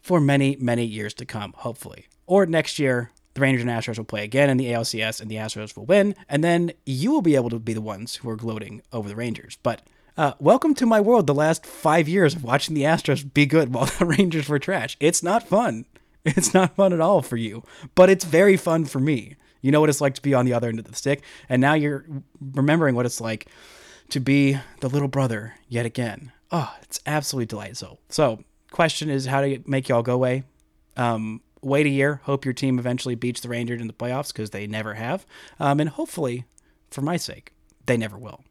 for 0.00 0.20
many, 0.20 0.56
many 0.58 0.84
years 0.84 1.14
to 1.14 1.24
come, 1.24 1.52
hopefully. 1.58 2.06
Or 2.30 2.46
next 2.46 2.78
year, 2.78 3.10
the 3.34 3.40
Rangers 3.40 3.62
and 3.62 3.70
Astros 3.70 3.98
will 3.98 4.04
play 4.04 4.22
again 4.22 4.50
in 4.50 4.56
the 4.56 4.66
ALCS 4.66 5.20
and 5.20 5.28
the 5.28 5.34
Astros 5.34 5.76
will 5.76 5.84
win. 5.84 6.14
And 6.28 6.44
then 6.44 6.70
you 6.86 7.10
will 7.10 7.22
be 7.22 7.34
able 7.34 7.50
to 7.50 7.58
be 7.58 7.72
the 7.72 7.80
ones 7.80 8.14
who 8.14 8.30
are 8.30 8.36
gloating 8.36 8.82
over 8.92 9.08
the 9.08 9.16
Rangers. 9.16 9.58
But 9.64 9.82
uh, 10.16 10.34
welcome 10.38 10.72
to 10.76 10.86
my 10.86 11.00
world 11.00 11.26
the 11.26 11.34
last 11.34 11.66
five 11.66 12.08
years 12.08 12.36
of 12.36 12.44
watching 12.44 12.76
the 12.76 12.84
Astros 12.84 13.34
be 13.34 13.46
good 13.46 13.74
while 13.74 13.86
the 13.86 14.04
Rangers 14.18 14.48
were 14.48 14.60
trash. 14.60 14.96
It's 15.00 15.24
not 15.24 15.42
fun. 15.42 15.86
It's 16.24 16.54
not 16.54 16.76
fun 16.76 16.92
at 16.92 17.00
all 17.00 17.20
for 17.20 17.36
you, 17.36 17.64
but 17.96 18.08
it's 18.08 18.24
very 18.24 18.56
fun 18.56 18.84
for 18.84 19.00
me. 19.00 19.34
You 19.60 19.72
know 19.72 19.80
what 19.80 19.88
it's 19.88 20.00
like 20.00 20.14
to 20.14 20.22
be 20.22 20.32
on 20.32 20.44
the 20.44 20.52
other 20.52 20.68
end 20.68 20.78
of 20.78 20.84
the 20.84 20.94
stick, 20.94 21.22
and 21.48 21.60
now 21.60 21.74
you're 21.74 22.04
remembering 22.40 22.94
what 22.94 23.06
it's 23.06 23.20
like 23.20 23.46
to 24.10 24.20
be 24.20 24.56
the 24.80 24.88
little 24.88 25.08
brother 25.08 25.54
yet 25.66 25.84
again. 25.86 26.30
Oh, 26.52 26.72
it's 26.82 27.00
absolutely 27.06 27.46
delightful. 27.46 28.00
So, 28.10 28.44
question 28.70 29.08
is 29.08 29.26
how 29.26 29.40
to 29.40 29.62
make 29.66 29.88
y'all 29.88 30.02
go 30.02 30.14
away. 30.14 30.44
Um, 30.96 31.40
wait 31.62 31.86
a 31.86 31.90
year. 31.90 32.20
Hope 32.24 32.44
your 32.44 32.54
team 32.54 32.78
eventually 32.78 33.14
beats 33.14 33.40
the 33.40 33.48
Rangers 33.48 33.80
in 33.80 33.86
the 33.86 33.92
playoffs 33.92 34.32
because 34.32 34.50
they 34.50 34.66
never 34.66 34.94
have. 34.94 35.26
Um, 35.58 35.80
and 35.80 35.90
hopefully, 35.90 36.44
for 36.90 37.02
my 37.02 37.16
sake, 37.16 37.52
they 37.86 37.96
never 37.96 38.18
will. 38.18 38.44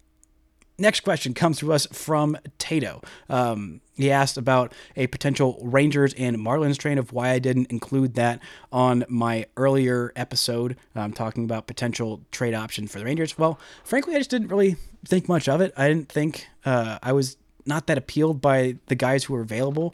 Next 0.79 1.01
question 1.01 1.33
comes 1.33 1.59
to 1.59 1.73
us 1.73 1.87
from 1.91 2.37
Tato. 2.57 3.01
Um, 3.27 3.81
he 3.95 4.11
asked 4.11 4.37
about 4.37 4.73
a 4.95 5.07
potential 5.07 5.59
Rangers 5.61 6.13
and 6.13 6.37
Marlins 6.37 6.77
train 6.77 6.97
of 6.97 7.11
why 7.11 7.31
I 7.31 7.39
didn't 7.39 7.69
include 7.69 8.13
that 8.13 8.39
on 8.71 9.03
my 9.09 9.45
earlier 9.57 10.13
episode, 10.15 10.77
um, 10.95 11.11
talking 11.11 11.43
about 11.43 11.67
potential 11.67 12.21
trade 12.31 12.53
option 12.53 12.87
for 12.87 12.97
the 12.97 13.03
Rangers. 13.03 13.37
Well, 13.37 13.59
frankly, 13.83 14.15
I 14.15 14.19
just 14.19 14.29
didn't 14.29 14.47
really 14.47 14.77
think 15.05 15.27
much 15.27 15.49
of 15.49 15.59
it. 15.59 15.73
I 15.75 15.89
didn't 15.89 16.09
think 16.09 16.47
uh, 16.63 16.97
I 17.03 17.11
was 17.11 17.35
not 17.65 17.87
that 17.87 17.97
appealed 17.97 18.39
by 18.39 18.77
the 18.87 18.95
guys 18.95 19.25
who 19.25 19.33
were 19.33 19.41
available 19.41 19.93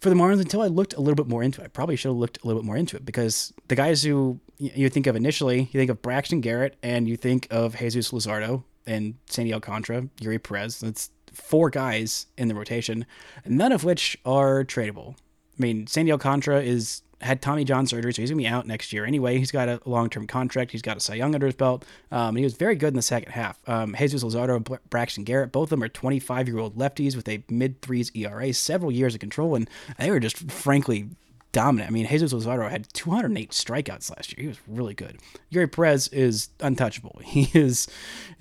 for 0.00 0.08
the 0.08 0.14
Marlins 0.14 0.40
until 0.40 0.62
I 0.62 0.66
looked 0.66 0.94
a 0.94 1.00
little 1.00 1.14
bit 1.14 1.28
more 1.28 1.42
into 1.42 1.60
it. 1.60 1.64
I 1.64 1.68
probably 1.68 1.96
should 1.96 2.08
have 2.08 2.16
looked 2.16 2.42
a 2.42 2.46
little 2.46 2.62
bit 2.62 2.66
more 2.66 2.76
into 2.76 2.96
it 2.96 3.04
because 3.04 3.52
the 3.68 3.76
guys 3.76 4.02
who 4.02 4.40
you 4.58 4.88
think 4.88 5.06
of 5.06 5.16
initially, 5.16 5.60
you 5.72 5.80
think 5.80 5.90
of 5.90 6.02
Braxton 6.02 6.40
Garrett 6.40 6.76
and 6.82 7.08
you 7.08 7.16
think 7.16 7.46
of 7.50 7.76
Jesus 7.76 8.10
Luzardo 8.10 8.64
and 8.86 9.14
Sandy 9.26 9.52
Alcantara, 9.54 10.08
Eury 10.20 10.42
Perez. 10.42 10.80
That's 10.80 11.10
four 11.32 11.70
guys 11.70 12.26
in 12.36 12.48
the 12.48 12.54
rotation, 12.54 13.06
none 13.46 13.72
of 13.72 13.84
which 13.84 14.18
are 14.24 14.64
tradable. 14.64 15.14
I 15.58 15.62
mean, 15.62 15.86
Sandy 15.86 16.12
Alcantara 16.12 16.62
is 16.62 17.02
had 17.20 17.42
Tommy 17.42 17.64
John 17.64 17.86
surgery, 17.86 18.12
so 18.12 18.22
he's 18.22 18.30
gonna 18.30 18.38
be 18.38 18.46
out 18.46 18.66
next 18.66 18.92
year 18.92 19.04
anyway. 19.04 19.38
He's 19.38 19.50
got 19.50 19.68
a 19.68 19.80
long-term 19.84 20.26
contract. 20.26 20.70
He's 20.72 20.82
got 20.82 20.96
a 20.96 21.00
Cy 21.00 21.14
Young 21.14 21.34
under 21.34 21.46
his 21.46 21.54
belt. 21.54 21.84
Um, 22.10 22.36
he 22.36 22.44
was 22.44 22.54
very 22.54 22.74
good 22.74 22.88
in 22.88 22.96
the 22.96 23.02
second 23.02 23.32
half. 23.32 23.58
Um, 23.68 23.94
Jesus 23.98 24.24
Luzardo 24.24 24.56
and 24.56 24.78
Braxton 24.90 25.24
Garrett, 25.24 25.52
both 25.52 25.64
of 25.64 25.70
them 25.70 25.82
are 25.82 25.88
25-year-old 25.88 26.76
lefties 26.76 27.16
with 27.16 27.28
a 27.28 27.42
mid 27.48 27.82
threes 27.82 28.10
ERA, 28.14 28.52
several 28.52 28.90
years 28.90 29.14
of 29.14 29.20
control, 29.20 29.54
and 29.54 29.68
they 29.98 30.10
were 30.10 30.20
just 30.20 30.50
frankly 30.50 31.10
dominant. 31.52 31.90
I 31.90 31.92
mean, 31.92 32.06
Jesus 32.06 32.32
Luzardo 32.32 32.70
had 32.70 32.92
208 32.92 33.50
strikeouts 33.50 34.10
last 34.10 34.36
year. 34.36 34.42
He 34.42 34.48
was 34.48 34.60
really 34.66 34.94
good. 34.94 35.18
Eury 35.52 35.70
Perez 35.70 36.08
is 36.08 36.48
untouchable. 36.60 37.20
He 37.30 37.48
is 37.58 37.86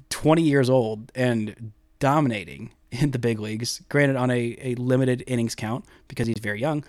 20 0.10 0.42
years 0.42 0.70
old 0.70 1.12
and 1.16 1.72
dominating 2.00 2.72
in 2.92 3.12
the 3.12 3.20
big 3.20 3.40
leagues, 3.40 3.82
granted 3.90 4.16
on 4.16 4.32
a, 4.32 4.58
a 4.62 4.76
limited 4.76 5.24
innings 5.28 5.54
count 5.54 5.86
because 6.08 6.28
he's 6.28 6.40
very 6.40 6.60
young. 6.60 6.84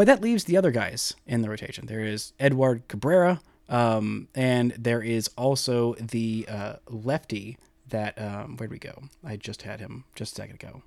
But 0.00 0.06
that 0.06 0.22
leaves 0.22 0.44
the 0.44 0.56
other 0.56 0.70
guys 0.70 1.14
in 1.26 1.42
the 1.42 1.50
rotation. 1.50 1.84
There 1.84 2.00
is 2.00 2.32
Edward 2.40 2.88
Cabrera, 2.88 3.42
um, 3.68 4.28
and 4.34 4.72
there 4.78 5.02
is 5.02 5.28
also 5.36 5.92
the 5.96 6.46
uh, 6.48 6.76
lefty 6.88 7.58
that, 7.88 8.18
um, 8.18 8.56
where'd 8.56 8.70
we 8.70 8.78
go? 8.78 9.02
I 9.22 9.36
just 9.36 9.60
had 9.60 9.78
him 9.78 10.04
just 10.14 10.32
a 10.32 10.36
second 10.36 10.54
ago. 10.54 10.82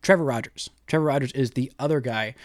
Trevor 0.00 0.22
Rogers. 0.22 0.70
Trevor 0.86 1.06
Rogers 1.06 1.32
is 1.32 1.50
the 1.50 1.72
other 1.80 1.98
guy 1.98 2.36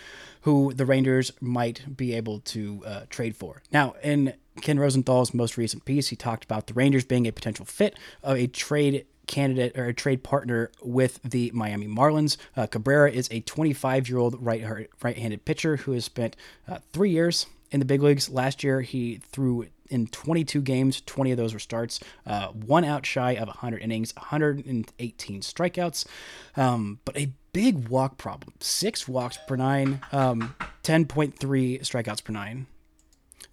who 0.42 0.74
the 0.74 0.88
Rangers 0.88 1.32
might 1.40 1.96
be 1.96 2.16
able 2.16 2.40
to 2.40 2.82
uh, 2.84 3.02
trade 3.12 3.36
for. 3.36 3.62
Now, 3.72 3.94
in 4.02 4.34
Ken 4.62 4.80
Rosenthal's 4.80 5.36
most 5.36 5.56
recent 5.56 5.86
piece, 5.86 6.08
he 6.08 6.16
talked 6.16 6.44
about 6.46 6.66
the 6.66 6.74
Rangers 6.74 7.06
being 7.06 7.28
a 7.28 7.32
potential 7.32 7.64
fit 7.64 7.96
of 8.24 8.38
a 8.38 8.48
trade 8.48 9.06
candidate 9.28 9.78
or 9.78 9.86
a 9.86 9.94
trade 9.94 10.24
partner 10.24 10.72
with 10.82 11.20
the 11.24 11.52
Miami 11.54 11.88
Marlins. 11.88 12.38
Uh, 12.56 12.68
Cabrera 12.68 13.12
is 13.12 13.28
a 13.32 13.42
25 13.42 14.10
year 14.10 14.18
old 14.18 14.44
right 14.44 14.90
right-handed 15.02 15.46
pitcher 15.46 15.78
who 15.78 15.92
has 15.94 16.06
spent 16.06 16.36
uh, 16.68 16.80
three 16.94 17.12
years 17.12 17.48
in 17.72 17.80
the 17.80 17.86
big 17.86 18.02
leagues. 18.02 18.30
Last 18.30 18.64
year, 18.64 18.82
he 18.82 19.18
threw 19.18 19.68
in 19.90 20.08
22 20.08 20.62
games, 20.62 21.02
20 21.02 21.32
of 21.32 21.38
those 21.38 21.54
were 21.54 21.60
starts, 21.60 22.00
uh, 22.26 22.48
one 22.48 22.84
out 22.84 23.06
shy 23.06 23.32
of 23.32 23.48
100 23.48 23.82
innings, 23.82 24.16
118 24.16 25.42
strikeouts, 25.42 26.06
um, 26.58 27.00
but 27.06 27.16
a 27.18 27.32
big 27.54 27.88
walk 27.88 28.18
problem. 28.18 28.54
Six 28.60 29.08
walks 29.08 29.38
per 29.48 29.56
nine, 29.56 30.02
um, 30.12 30.56
10.3 30.84 31.36
strikeouts 31.82 32.24
per 32.24 32.34
nine 32.34 32.66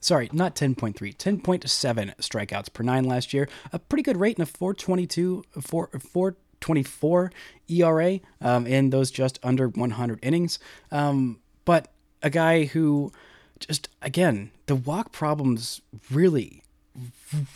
sorry, 0.02 0.28
not 0.32 0.54
10.3, 0.54 0.94
10.7 0.94 2.16
strikeouts 2.16 2.72
per 2.72 2.82
nine 2.82 3.04
last 3.04 3.32
year. 3.32 3.48
A 3.72 3.78
pretty 3.78 4.02
good 4.02 4.18
rate 4.18 4.36
in 4.36 4.42
a 4.42 4.46
422, 4.46 5.44
4, 5.60 5.90
424 5.98 7.32
ERA 7.68 8.20
um, 8.40 8.66
in 8.66 8.90
those 8.90 9.10
just 9.10 9.38
under 9.42 9.68
100 9.68 10.18
innings. 10.22 10.58
Um, 10.90 11.38
but 11.64 11.92
a 12.22 12.30
guy 12.30 12.64
who 12.64 13.12
just, 13.58 13.88
again, 14.02 14.50
the 14.66 14.76
walk 14.76 15.12
problems 15.12 15.80
really 16.10 16.61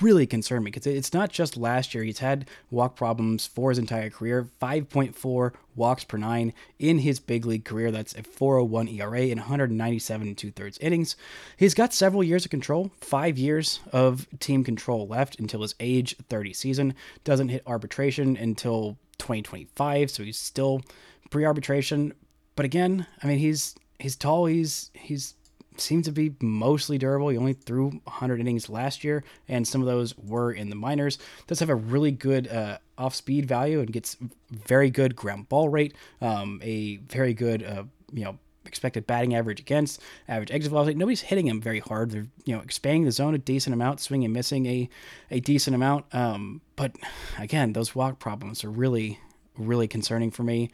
really 0.01 0.27
concern 0.27 0.63
me 0.63 0.71
because 0.71 0.87
it's 0.87 1.13
not 1.13 1.31
just 1.31 1.57
last 1.57 1.95
year. 1.95 2.05
He's 2.05 2.21
had 2.21 2.49
walk 2.71 2.97
problems 2.97 3.47
for 3.47 3.71
his 3.71 3.79
entire 3.79 4.11
career 4.11 4.49
5.4 4.61 5.53
walks 5.75 6.05
per 6.05 6.17
nine 6.17 6.53
in 6.79 7.01
his 7.01 7.21
big 7.21 7.45
league 7.45 7.65
career. 7.65 7.91
That's 7.91 8.15
a 8.15 8.23
401 8.23 8.89
ERA 8.89 9.23
in 9.23 9.39
197 9.39 10.27
and 10.27 10.39
two 10.39 10.51
thirds 10.51 10.79
innings. 10.79 11.17
He's 11.57 11.75
got 11.75 11.93
several 11.93 12.25
years 12.25 12.45
of 12.45 12.51
control, 12.51 12.91
five 13.01 13.37
years 13.39 13.81
of 13.93 14.27
team 14.41 14.65
control 14.65 15.07
left 15.07 15.39
until 15.39 15.63
his 15.63 15.75
age 15.81 16.17
30 16.29 16.53
season. 16.55 16.95
Doesn't 17.25 17.51
hit 17.51 17.63
arbitration 17.67 18.37
until 18.37 18.97
2025, 19.19 20.11
so 20.11 20.23
he's 20.23 20.39
still 20.39 20.83
pre 21.31 21.45
arbitration. 21.45 22.15
But 22.55 22.65
again, 22.65 23.07
I 23.23 23.27
mean, 23.27 23.39
he's 23.39 23.75
he's 23.99 24.17
tall. 24.17 24.47
He's 24.47 24.91
he's 24.95 25.35
seems 25.81 26.07
to 26.07 26.13
be 26.13 26.35
mostly 26.41 26.99
durable. 26.99 27.29
He 27.29 27.39
only 27.39 27.53
threw 27.53 27.91
100 28.05 28.41
innings 28.41 28.69
last 28.69 29.05
year, 29.05 29.25
and 29.49 29.67
some 29.67 29.81
of 29.81 29.87
those 29.87 30.17
were 30.19 30.53
in 30.53 30.71
the 30.71 30.77
minors. 30.77 31.19
Does 31.47 31.61
have 31.61 31.71
a 31.71 31.75
really 31.75 32.11
good 32.11 32.49
uh, 32.49 32.79
off 32.99 33.15
speed 33.15 33.47
value 33.47 33.81
and 33.81 33.93
gets 33.93 34.17
very 34.51 34.91
good 34.91 35.17
ground 35.17 35.49
ball 35.49 35.69
rate, 35.69 35.95
um, 36.21 36.61
a 36.63 36.97
very 36.97 37.35
good, 37.35 37.63
uh, 37.63 37.85
you 38.13 38.25
know, 38.25 38.39
expected 38.67 39.07
batting 39.07 39.35
average 39.35 39.61
against, 39.61 40.01
average 40.29 40.51
exit 40.51 40.71
velocity. 40.71 40.95
Nobody's 40.97 41.23
hitting 41.23 41.47
him 41.47 41.61
very 41.61 41.81
hard. 41.81 42.11
They're 42.11 42.27
you 42.45 42.55
know 42.55 42.61
expanding 42.61 43.05
the 43.05 43.13
zone 43.13 43.35
a 43.35 43.39
decent 43.39 43.75
amount, 43.75 44.01
swinging 44.01 44.27
and 44.27 44.35
missing 44.35 44.67
a 44.67 44.89
a 45.31 45.41
decent 45.41 45.75
amount. 45.75 46.07
Um, 46.13 46.61
but 46.75 46.97
again, 47.39 47.73
those 47.73 47.95
walk 47.95 48.19
problems 48.19 48.65
are 48.65 48.71
really 48.71 49.19
really 49.57 49.89
concerning 49.89 50.31
for 50.31 50.43
me. 50.43 50.71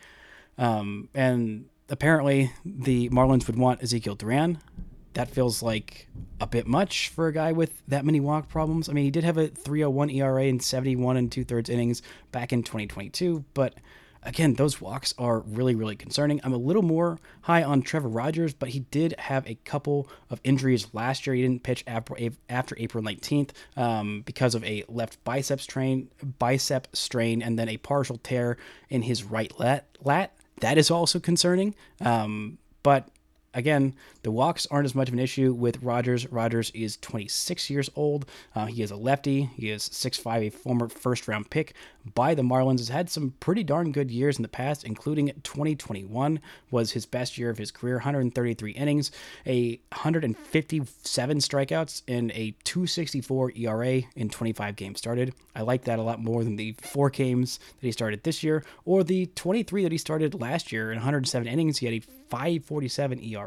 Um, 0.59 1.09
and 1.15 1.67
apparently, 1.89 2.53
the 2.65 3.09
Marlins 3.11 3.47
would 3.47 3.57
want 3.57 3.83
Ezekiel 3.83 4.15
Duran 4.15 4.59
that 5.15 5.29
feels 5.29 5.63
like 5.63 6.09
a 6.41 6.47
bit 6.47 6.67
much 6.67 7.09
for 7.09 7.29
a 7.29 7.33
guy 7.33 7.53
with 7.53 7.83
that 7.89 8.05
many 8.05 8.21
walk 8.21 8.49
problems. 8.49 8.89
I 8.89 8.93
mean, 8.93 9.05
he 9.05 9.11
did 9.11 9.25
have 9.25 9.39
a 9.39 9.49
301 9.49 10.11
ERA 10.11 10.45
in 10.45 10.61
71 10.61 11.17
and 11.17 11.31
two 11.31 11.45
thirds 11.45 11.69
innings 11.71 12.03
back 12.31 12.53
in 12.53 12.63
2022, 12.63 13.45
but 13.55 13.75
again, 14.23 14.55
those 14.55 14.81
walks 14.81 15.15
are 15.19 15.41
really, 15.41 15.75
really 15.75 15.97
concerning. 15.97 16.41
I'm 16.45 16.53
a 16.53 16.59
little 16.59 16.83
more 16.83 17.19
high 17.43 17.63
on 17.63 17.83
Trevor 17.83 18.09
Rogers, 18.09 18.55
but 18.55 18.71
he 18.71 18.81
did 18.81 19.15
have 19.19 19.47
a 19.47 19.57
couple 19.65 20.09
of 20.31 20.41
injuries 20.45 20.89
last 20.93 21.27
year. 21.27 21.35
He 21.35 21.43
didn't 21.43 21.63
pitch 21.63 21.85
after, 21.87 22.17
April 22.19 23.03
19th 23.03 23.51
um, 23.77 24.23
because 24.25 24.55
of 24.55 24.65
a 24.65 24.85
left 24.89 25.23
bicep 25.25 25.61
strain, 25.61 26.09
bicep 26.39 26.89
strain, 26.93 27.43
and 27.43 27.59
then 27.59 27.69
a 27.69 27.77
partial 27.79 28.19
tear 28.19 28.57
in 28.89 29.03
his 29.03 29.25
right 29.25 29.53
lat. 29.59 29.87
lat. 30.03 30.35
That 30.61 30.79
is 30.79 30.91
also 30.91 31.19
concerning. 31.19 31.75
Um, 32.01 32.59
but 32.83 33.09
again, 33.55 33.95
the 34.23 34.31
walks 34.31 34.67
aren't 34.71 34.85
as 34.85 34.95
much 34.95 35.09
of 35.09 35.15
an 35.15 35.21
issue 35.21 35.53
with 35.53 35.83
Rogers. 35.83 36.31
Rogers 36.31 36.71
is 36.75 36.97
26 36.99 37.71
years 37.71 37.91
old. 37.95 38.27
Uh, 38.55 38.67
he 38.67 38.83
is 38.83 38.91
a 38.91 38.97
lefty. 38.97 39.51
He 39.57 39.71
is 39.71 39.89
6'5, 39.89 40.47
a 40.47 40.51
former 40.51 40.89
first 40.89 41.29
round 41.29 41.51
pick 41.51 41.75
by 42.15 42.35
the 42.35 42.43
Marlins. 42.43 42.79
Has 42.79 42.89
had 42.89 43.11
some 43.11 43.35
pretty 43.41 43.63
darn 43.63 43.93
good 43.93 44.11
years 44.11 44.37
in 44.37 44.43
the 44.43 44.49
past, 44.49 44.85
including 44.85 45.33
2021 45.43 46.41
was 46.71 46.93
his 46.93 47.07
best 47.07 47.39
year 47.39 47.51
of 47.51 47.59
his 47.59 47.71
career 47.71 47.97
133 47.97 48.73
innings, 48.73 49.11
a 49.47 49.81
157 49.91 51.39
strikeouts, 51.39 52.03
and 52.09 52.31
a 52.33 52.55
264 52.65 53.53
ERA 53.57 54.03
in 54.17 54.29
25 54.29 54.77
games 54.77 54.99
started. 54.99 55.35
I 55.55 55.63
like 55.63 55.85
that 55.85 55.99
a 55.99 56.03
lot 56.03 56.21
more 56.21 56.45
than 56.45 56.57
the 56.57 56.75
four 56.81 57.11
games 57.11 57.59
that 57.59 57.87
he 57.87 57.93
started 57.93 58.23
this 58.23 58.43
year 58.43 58.65
or 58.85 59.05
the 59.05 59.27
23 59.27 59.83
that 59.83 59.93
he 59.93 59.99
started 59.99 60.41
last 60.41 60.73
year 60.73 60.91
in 60.91 60.97
107 60.99 61.47
innings. 61.47 61.79
He 61.79 61.87
had 61.87 61.95
a 61.95 62.01
547 62.33 63.23
ERA 63.23 63.42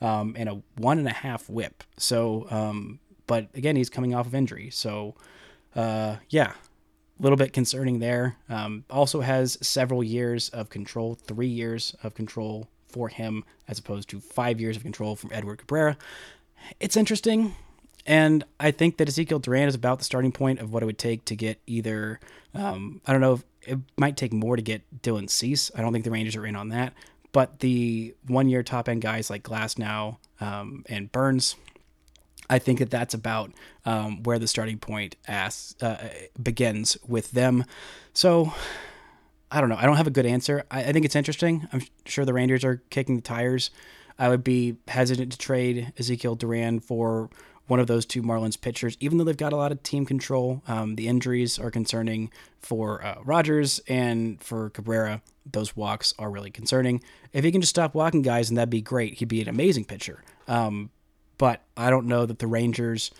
um, 0.00 0.34
and 0.36 0.48
a 0.48 0.62
one 0.76 0.98
and 0.98 1.08
a 1.08 1.12
half 1.12 1.48
whip. 1.48 1.84
So, 1.96 2.46
um, 2.50 2.98
but 3.26 3.48
again, 3.54 3.76
he's 3.76 3.90
coming 3.90 4.14
off 4.14 4.26
of 4.26 4.34
injury. 4.34 4.70
So, 4.70 5.14
uh, 5.74 6.16
yeah, 6.28 6.52
a 7.18 7.22
little 7.22 7.36
bit 7.36 7.52
concerning 7.52 8.00
there. 8.00 8.36
Um, 8.48 8.84
also 8.90 9.20
has 9.20 9.58
several 9.60 10.02
years 10.02 10.48
of 10.50 10.68
control, 10.68 11.14
three 11.14 11.48
years 11.48 11.94
of 12.02 12.14
control 12.14 12.68
for 12.88 13.08
him, 13.08 13.44
as 13.68 13.78
opposed 13.78 14.08
to 14.10 14.20
five 14.20 14.60
years 14.60 14.76
of 14.76 14.82
control 14.82 15.16
from 15.16 15.30
Edward 15.32 15.58
Cabrera. 15.58 15.96
It's 16.80 16.96
interesting. 16.96 17.54
And 18.06 18.44
I 18.60 18.70
think 18.70 18.98
that 18.98 19.08
Ezekiel 19.08 19.38
Duran 19.38 19.66
is 19.66 19.74
about 19.74 19.98
the 19.98 20.04
starting 20.04 20.32
point 20.32 20.60
of 20.60 20.72
what 20.72 20.82
it 20.82 20.86
would 20.86 20.98
take 20.98 21.24
to 21.26 21.36
get 21.36 21.58
either, 21.66 22.20
um, 22.54 23.00
I 23.06 23.12
don't 23.12 23.20
know, 23.20 23.34
if 23.34 23.44
it 23.62 23.78
might 23.96 24.16
take 24.16 24.32
more 24.32 24.56
to 24.56 24.62
get 24.62 24.82
Dylan 25.02 25.30
Cease. 25.30 25.70
I 25.74 25.80
don't 25.80 25.92
think 25.92 26.04
the 26.04 26.10
Rangers 26.10 26.36
are 26.36 26.46
in 26.46 26.54
on 26.54 26.68
that. 26.68 26.92
But 27.34 27.58
the 27.58 28.14
one 28.28 28.48
year 28.48 28.62
top 28.62 28.88
end 28.88 29.02
guys 29.02 29.28
like 29.28 29.42
Glasnow 29.42 30.18
um, 30.40 30.84
and 30.88 31.10
Burnes, 31.10 31.56
I 32.48 32.60
think 32.60 32.78
that 32.78 32.90
that's 32.90 33.12
about 33.12 33.50
um, 33.84 34.22
where 34.22 34.38
the 34.38 34.46
starting 34.46 34.78
point 34.78 35.16
asks, 35.26 35.74
uh, 35.82 36.10
begins 36.40 36.96
with 37.08 37.32
them. 37.32 37.64
So 38.12 38.54
I 39.50 39.60
don't 39.60 39.68
know. 39.68 39.76
I 39.76 39.84
don't 39.84 39.96
have 39.96 40.06
a 40.06 40.12
good 40.12 40.26
answer. 40.26 40.64
I, 40.70 40.84
I, 40.84 40.92
think 40.92 41.04
it's 41.04 41.16
interesting. 41.16 41.68
I'm 41.72 41.82
sure 42.06 42.24
the 42.24 42.32
Rangers 42.32 42.64
are 42.64 42.84
kicking 42.90 43.16
the 43.16 43.22
tires. 43.22 43.72
I 44.16 44.28
would 44.28 44.44
be 44.44 44.76
hesitant 44.86 45.32
to 45.32 45.38
trade 45.38 45.92
Ezekiel 45.98 46.36
Duran 46.36 46.78
for 46.78 47.30
one 47.66 47.80
of 47.80 47.88
those 47.88 48.06
two 48.06 48.22
Marlins 48.22 48.60
pitchers, 48.60 48.96
even 49.00 49.18
though 49.18 49.24
they've 49.24 49.36
got 49.36 49.52
a 49.52 49.56
lot 49.56 49.72
of 49.72 49.82
team 49.82 50.06
control. 50.06 50.62
Um, 50.68 50.94
the 50.94 51.08
injuries 51.08 51.58
are 51.58 51.72
concerning 51.72 52.30
for 52.60 53.04
uh, 53.04 53.16
Rogers 53.24 53.80
and 53.88 54.40
for 54.40 54.70
Cabrera. 54.70 55.20
Those 55.50 55.76
walks 55.76 56.14
are 56.18 56.30
really 56.30 56.50
concerning. 56.50 57.02
If 57.32 57.44
he 57.44 57.52
can 57.52 57.60
just 57.60 57.70
stop 57.70 57.94
walking 57.94 58.22
guys, 58.22 58.48
and 58.48 58.56
that'd 58.56 58.70
be 58.70 58.80
great. 58.80 59.14
He'd 59.14 59.28
be 59.28 59.42
an 59.42 59.48
amazing 59.48 59.84
pitcher. 59.84 60.22
Um, 60.48 60.90
but 61.38 61.62
I 61.76 61.90
don't 61.90 62.06
know 62.06 62.26
that 62.26 62.38
the 62.38 62.46
Rangers 62.46 63.10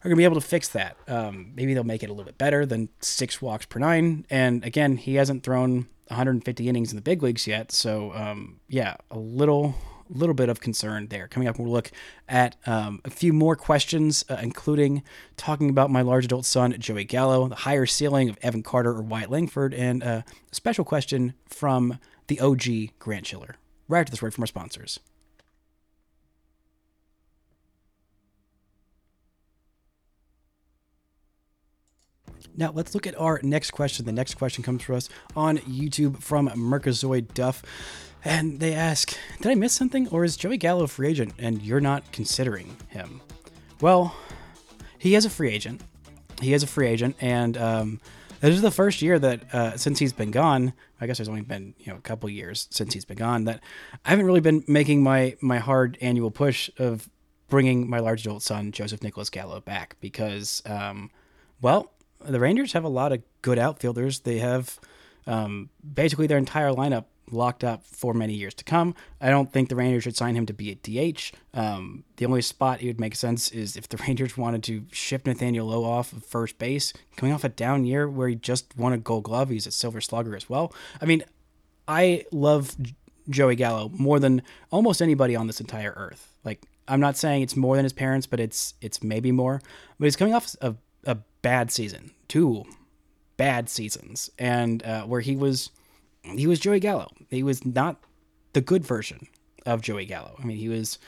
are 0.00 0.08
going 0.08 0.16
to 0.16 0.20
be 0.20 0.24
able 0.24 0.40
to 0.40 0.46
fix 0.46 0.68
that. 0.68 0.96
Um, 1.06 1.52
maybe 1.54 1.74
they'll 1.74 1.84
make 1.84 2.02
it 2.02 2.08
a 2.08 2.12
little 2.12 2.24
bit 2.24 2.38
better 2.38 2.64
than 2.64 2.88
six 3.00 3.42
walks 3.42 3.66
per 3.66 3.78
nine. 3.78 4.24
And 4.30 4.64
again, 4.64 4.96
he 4.96 5.16
hasn't 5.16 5.42
thrown 5.42 5.88
150 6.08 6.68
innings 6.68 6.90
in 6.90 6.96
the 6.96 7.02
big 7.02 7.22
leagues 7.22 7.46
yet. 7.46 7.70
So, 7.72 8.12
um, 8.14 8.60
yeah, 8.68 8.96
a 9.10 9.18
little 9.18 9.74
little 10.12 10.34
bit 10.34 10.48
of 10.48 10.60
concern 10.60 11.08
there. 11.08 11.28
Coming 11.28 11.48
up, 11.48 11.58
we'll 11.58 11.70
look 11.70 11.90
at 12.28 12.56
um, 12.66 13.00
a 13.04 13.10
few 13.10 13.32
more 13.32 13.56
questions, 13.56 14.24
uh, 14.28 14.36
including 14.42 15.02
talking 15.36 15.70
about 15.70 15.90
my 15.90 16.02
large 16.02 16.24
adult 16.24 16.46
son, 16.46 16.74
Joey 16.78 17.04
Gallo, 17.04 17.48
the 17.48 17.54
higher 17.54 17.86
ceiling 17.86 18.28
of 18.28 18.38
Evan 18.42 18.62
Carter 18.62 18.90
or 18.90 19.02
Wyatt 19.02 19.30
Langford, 19.30 19.74
and 19.74 20.02
uh, 20.02 20.22
a 20.50 20.54
special 20.54 20.84
question 20.84 21.34
from 21.46 21.98
the 22.26 22.40
OG 22.40 22.98
Grant 22.98 23.26
Schiller. 23.26 23.56
Right 23.88 24.00
after 24.00 24.10
this 24.10 24.22
word 24.22 24.34
from 24.34 24.42
our 24.42 24.46
sponsors. 24.46 25.00
Now, 32.56 32.72
let's 32.72 32.94
look 32.94 33.06
at 33.06 33.18
our 33.18 33.40
next 33.42 33.70
question. 33.70 34.04
The 34.04 34.12
next 34.12 34.34
question 34.34 34.62
comes 34.62 34.84
to 34.84 34.94
us 34.94 35.08
on 35.34 35.58
YouTube 35.58 36.18
from 36.22 36.48
Mercazoid 36.48 37.32
Duff. 37.32 37.62
And 38.24 38.60
they 38.60 38.74
ask, 38.74 39.16
Did 39.40 39.50
I 39.50 39.54
miss 39.54 39.72
something? 39.72 40.08
Or 40.08 40.24
is 40.24 40.36
Joey 40.36 40.56
Gallo 40.56 40.84
a 40.84 40.88
free 40.88 41.08
agent 41.08 41.34
and 41.38 41.62
you're 41.62 41.80
not 41.80 42.12
considering 42.12 42.76
him? 42.88 43.20
Well, 43.80 44.14
he 44.98 45.14
is 45.14 45.24
a 45.24 45.30
free 45.30 45.50
agent. 45.50 45.80
He 46.40 46.52
is 46.52 46.62
a 46.62 46.66
free 46.66 46.86
agent. 46.88 47.16
And 47.20 47.56
um, 47.56 48.00
this 48.40 48.54
is 48.54 48.62
the 48.62 48.70
first 48.70 49.02
year 49.02 49.18
that 49.18 49.54
uh, 49.54 49.76
since 49.76 49.98
he's 49.98 50.12
been 50.12 50.30
gone, 50.30 50.72
I 51.00 51.06
guess 51.06 51.18
there's 51.18 51.28
only 51.28 51.42
been 51.42 51.74
you 51.78 51.92
know 51.92 51.98
a 51.98 52.02
couple 52.02 52.28
years 52.28 52.68
since 52.70 52.94
he's 52.94 53.04
been 53.04 53.16
gone 53.18 53.44
that 53.44 53.62
I 54.04 54.10
haven't 54.10 54.26
really 54.26 54.40
been 54.40 54.64
making 54.66 55.02
my 55.02 55.36
my 55.40 55.58
hard 55.58 55.98
annual 56.00 56.30
push 56.30 56.70
of 56.78 57.08
bringing 57.48 57.88
my 57.88 57.98
large 57.98 58.22
adult 58.26 58.42
son 58.42 58.72
Joseph 58.72 59.02
Nicholas 59.02 59.30
Gallo 59.30 59.60
back 59.60 59.96
because 60.00 60.62
um, 60.66 61.10
well 61.60 61.92
the 62.20 62.40
Rangers 62.40 62.72
have 62.72 62.84
a 62.84 62.88
lot 62.88 63.12
of 63.12 63.22
good 63.42 63.58
outfielders. 63.58 64.20
They 64.20 64.38
have 64.38 64.78
um, 65.26 65.70
basically 65.94 66.26
their 66.26 66.38
entire 66.38 66.70
lineup 66.70 67.04
locked 67.32 67.64
up 67.64 67.84
for 67.84 68.14
many 68.14 68.34
years 68.34 68.54
to 68.54 68.64
come. 68.64 68.94
I 69.20 69.30
don't 69.30 69.52
think 69.52 69.68
the 69.68 69.76
Rangers 69.76 70.04
should 70.04 70.16
sign 70.16 70.34
him 70.34 70.46
to 70.46 70.52
be 70.52 70.70
a 70.70 70.74
DH. 71.12 71.32
Um, 71.54 72.04
the 72.16 72.26
only 72.26 72.42
spot 72.42 72.82
it 72.82 72.86
would 72.86 73.00
make 73.00 73.14
sense 73.14 73.50
is 73.50 73.76
if 73.76 73.88
the 73.88 73.96
Rangers 74.08 74.36
wanted 74.36 74.62
to 74.64 74.84
ship 74.92 75.26
Nathaniel 75.26 75.66
Lowe 75.66 75.84
off 75.84 76.12
of 76.12 76.24
first 76.24 76.58
base, 76.58 76.92
coming 77.16 77.34
off 77.34 77.44
a 77.44 77.48
down 77.48 77.84
year 77.84 78.08
where 78.08 78.28
he 78.28 78.34
just 78.34 78.76
won 78.76 78.92
a 78.92 78.98
Gold 78.98 79.24
Glove. 79.24 79.50
He's 79.50 79.66
a 79.66 79.70
Silver 79.70 80.00
Slugger 80.00 80.36
as 80.36 80.48
well. 80.48 80.72
I 81.00 81.06
mean, 81.06 81.24
I 81.86 82.24
love 82.32 82.76
Joey 83.28 83.56
Gallo 83.56 83.90
more 83.96 84.18
than 84.18 84.42
almost 84.70 85.02
anybody 85.02 85.36
on 85.36 85.46
this 85.46 85.60
entire 85.60 85.92
earth. 85.96 86.34
Like, 86.44 86.62
I'm 86.88 87.00
not 87.00 87.16
saying 87.16 87.42
it's 87.42 87.56
more 87.56 87.76
than 87.76 87.84
his 87.84 87.92
parents, 87.92 88.26
but 88.26 88.40
it's 88.40 88.74
it's 88.80 89.02
maybe 89.02 89.32
more. 89.32 89.62
But 89.98 90.06
he's 90.06 90.16
coming 90.16 90.34
off 90.34 90.56
a, 90.60 90.74
a 91.04 91.16
bad 91.42 91.70
season, 91.70 92.10
two 92.28 92.64
bad 93.36 93.70
seasons, 93.70 94.30
and 94.38 94.82
uh, 94.84 95.04
where 95.04 95.20
he 95.20 95.36
was 95.36 95.70
he 96.24 96.46
was 96.46 96.60
Joey 96.60 96.80
Gallo. 96.80 97.10
He 97.28 97.42
was 97.42 97.64
not 97.64 97.98
the 98.52 98.60
good 98.60 98.84
version 98.84 99.28
of 99.66 99.82
Joey 99.82 100.06
Gallo. 100.06 100.36
I 100.38 100.44
mean, 100.44 100.56
he 100.56 100.68
was 100.68 100.98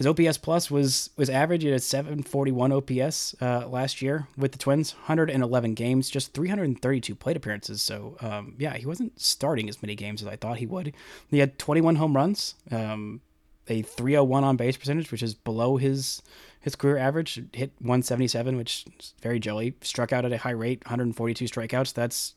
his 0.00 0.06
OPS 0.06 0.38
plus 0.38 0.70
was 0.70 1.10
was 1.18 1.28
average 1.28 1.62
at 1.66 1.82
741 1.82 2.72
OPS 2.72 3.34
uh, 3.42 3.68
last 3.68 4.00
year 4.00 4.26
with 4.34 4.52
the 4.52 4.58
Twins, 4.58 4.94
111 4.94 5.74
games, 5.74 6.08
just 6.08 6.32
332 6.32 7.14
plate 7.14 7.36
appearances. 7.36 7.82
So 7.82 8.16
um, 8.20 8.54
yeah, 8.58 8.78
he 8.78 8.86
wasn't 8.86 9.20
starting 9.20 9.68
as 9.68 9.82
many 9.82 9.94
games 9.94 10.22
as 10.22 10.28
I 10.28 10.36
thought 10.36 10.56
he 10.56 10.64
would. 10.64 10.94
He 11.28 11.38
had 11.38 11.58
21 11.58 11.96
home 11.96 12.16
runs, 12.16 12.54
um, 12.70 13.20
a 13.68 13.82
301 13.82 14.42
on 14.42 14.56
base 14.56 14.78
percentage, 14.78 15.12
which 15.12 15.22
is 15.22 15.34
below 15.34 15.76
his 15.76 16.22
his 16.60 16.76
career 16.76 16.96
average. 16.96 17.34
Hit 17.52 17.72
177, 17.80 18.56
which 18.56 18.86
is 18.98 19.12
very 19.20 19.38
Joey. 19.38 19.74
Struck 19.82 20.14
out 20.14 20.24
at 20.24 20.32
a 20.32 20.38
high 20.38 20.50
rate, 20.50 20.82
142 20.86 21.44
strikeouts. 21.44 21.92
That's 21.92 22.36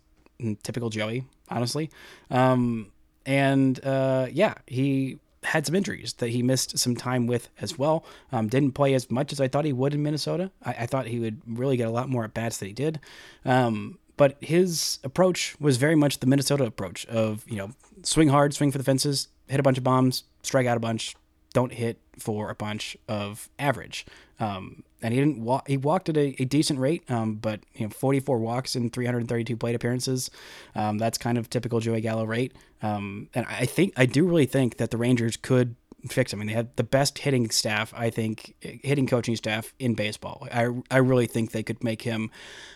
typical 0.63 0.89
Joey, 0.89 1.23
honestly. 1.49 1.89
Um, 2.29 2.91
and 3.25 3.83
uh, 3.85 4.27
yeah, 4.31 4.55
he 4.67 5.19
had 5.43 5.65
some 5.65 5.75
injuries 5.75 6.13
that 6.13 6.29
he 6.29 6.41
missed 6.41 6.77
some 6.77 6.95
time 6.95 7.27
with 7.27 7.49
as 7.59 7.77
well. 7.77 8.05
Um, 8.31 8.47
didn't 8.47 8.71
play 8.73 8.93
as 8.93 9.11
much 9.11 9.31
as 9.31 9.41
I 9.41 9.47
thought 9.47 9.65
he 9.65 9.73
would 9.73 9.93
in 9.93 10.03
Minnesota. 10.03 10.51
I, 10.63 10.71
I 10.79 10.85
thought 10.85 11.07
he 11.07 11.19
would 11.19 11.41
really 11.45 11.77
get 11.77 11.87
a 11.87 11.91
lot 11.91 12.09
more 12.09 12.23
at 12.23 12.33
bats 12.33 12.57
than 12.57 12.69
he 12.69 12.73
did. 12.73 12.99
Um, 13.45 13.99
but 14.15 14.37
his 14.41 14.99
approach 15.03 15.55
was 15.59 15.77
very 15.77 15.95
much 15.95 16.19
the 16.19 16.27
Minnesota 16.27 16.65
approach 16.65 17.05
of 17.07 17.43
you 17.47 17.57
know 17.57 17.71
swing 18.03 18.29
hard, 18.29 18.53
swing 18.53 18.71
for 18.71 18.77
the 18.77 18.83
fences, 18.83 19.27
hit 19.47 19.59
a 19.59 19.63
bunch 19.63 19.77
of 19.77 19.83
bombs, 19.83 20.23
strike 20.43 20.67
out 20.67 20.77
a 20.77 20.79
bunch, 20.79 21.15
don't 21.53 21.71
hit 21.71 21.99
for 22.17 22.49
a 22.49 22.55
bunch 22.55 22.97
of 23.07 23.49
average. 23.57 24.05
Um, 24.39 24.83
and 25.01 25.13
he 25.13 25.19
didn't 25.19 25.39
walk. 25.39 25.67
He 25.67 25.77
walked 25.77 26.09
at 26.09 26.17
a, 26.17 26.35
a 26.41 26.45
decent 26.45 26.79
rate, 26.79 27.09
um, 27.09 27.35
but 27.35 27.61
you 27.75 27.85
know, 27.85 27.89
44 27.89 28.39
walks 28.39 28.75
in 28.75 28.89
332 28.89 29.55
plate 29.57 29.75
appearances. 29.75 30.31
Um, 30.75 30.97
that's 30.97 31.17
kind 31.17 31.37
of 31.37 31.49
typical 31.49 31.79
Joey 31.79 32.01
Gallo 32.01 32.23
rate. 32.23 32.53
Um, 32.81 33.29
and 33.33 33.45
I 33.47 33.65
think 33.65 33.93
I 33.97 34.05
do 34.05 34.25
really 34.25 34.45
think 34.45 34.77
that 34.77 34.91
the 34.91 34.97
Rangers 34.97 35.37
could 35.37 35.75
fix. 36.09 36.33
Him. 36.33 36.39
I 36.39 36.41
mean, 36.41 36.47
they 36.47 36.53
had 36.53 36.75
the 36.75 36.83
best 36.83 37.19
hitting 37.19 37.49
staff, 37.49 37.93
I 37.95 38.09
think, 38.09 38.55
hitting 38.61 39.07
coaching 39.07 39.35
staff 39.35 39.73
in 39.79 39.93
baseball. 39.93 40.47
I, 40.51 40.69
I 40.89 40.97
really 40.97 41.27
think 41.27 41.51
they 41.51 41.63
could 41.63 41.83
make 41.83 42.01
him 42.01 42.31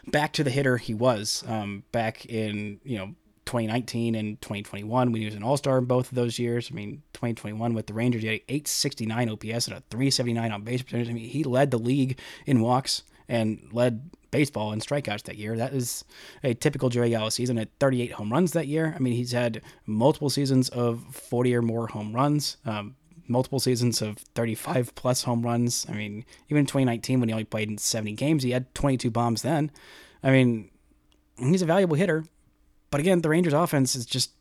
back 0.08 0.34
to 0.34 0.44
the 0.44 0.50
hitter 0.50 0.78
he 0.78 0.94
was 0.94 1.44
um, 1.48 1.84
back 1.92 2.26
in 2.26 2.80
you 2.84 2.98
know 2.98 3.16
2019 3.48 4.14
and 4.14 4.40
2021 4.42 5.12
when 5.12 5.22
he 5.22 5.26
was 5.26 5.36
an 5.36 5.44
All 5.44 5.58
Star 5.58 5.80
in 5.80 5.86
both 5.86 6.10
of 6.10 6.16
those 6.16 6.38
years. 6.38 6.70
I 6.72 6.76
mean, 6.76 7.02
2021 7.14 7.74
with 7.74 7.88
the 7.88 7.94
Rangers, 7.94 8.22
he 8.22 8.28
had 8.28 8.42
869 8.48 9.30
OPS 9.30 9.68
and 9.68 9.78
a 9.78 9.84
379 9.90 10.52
on 10.52 10.62
base 10.62 10.84
percentage. 10.84 11.10
I 11.10 11.14
mean, 11.14 11.30
he 11.30 11.44
led 11.44 11.72
the 11.72 11.80
league 11.80 12.20
in 12.46 12.62
walks 12.62 13.04
and 13.28 13.68
led 13.72 14.12
baseball 14.32 14.72
in 14.72 14.80
strikeouts 14.80 15.24
that 15.24 15.38
year. 15.38 15.58
That 15.58 15.74
is 15.74 16.06
a 16.44 16.54
typical 16.54 16.90
Joey 16.90 17.10
Gallo 17.10 17.30
season 17.30 17.58
at 17.58 17.70
38 17.80 18.14
home 18.14 18.32
runs 18.32 18.54
that 18.54 18.68
year. 18.68 18.94
I 18.96 19.00
mean, 19.00 19.14
he's 19.14 19.32
had 19.32 19.62
multiple 19.86 20.30
seasons 20.30 20.70
of 20.70 21.04
40 21.16 21.56
or 21.56 21.62
more 21.62 21.88
home 21.88 22.14
runs. 22.14 22.58
Um, 22.66 22.96
multiple 23.28 23.60
seasons 23.60 24.02
of 24.02 24.18
35 24.36 24.96
plus 24.96 25.24
home 25.24 25.42
runs. 25.42 25.86
I 25.90 25.94
mean, 25.94 26.26
even 26.50 26.62
in 26.62 26.66
2019 26.66 27.20
when 27.20 27.30
he 27.30 27.34
only 27.34 27.44
played 27.44 27.70
in 27.70 27.78
70 27.78 28.14
games, 28.14 28.44
he 28.44 28.52
had 28.52 28.74
22 28.74 29.12
bombs 29.12 29.42
then. 29.42 29.72
I 30.24 30.32
mean, 30.32 30.70
he's 31.38 31.62
a 31.62 31.66
valuable 31.66 31.96
hitter. 31.96 32.26
But 32.90 33.00
again, 33.00 33.22
the 33.22 33.30
Rangers 33.30 33.54
offense 33.54 33.96
is 33.96 34.06
just 34.06 34.32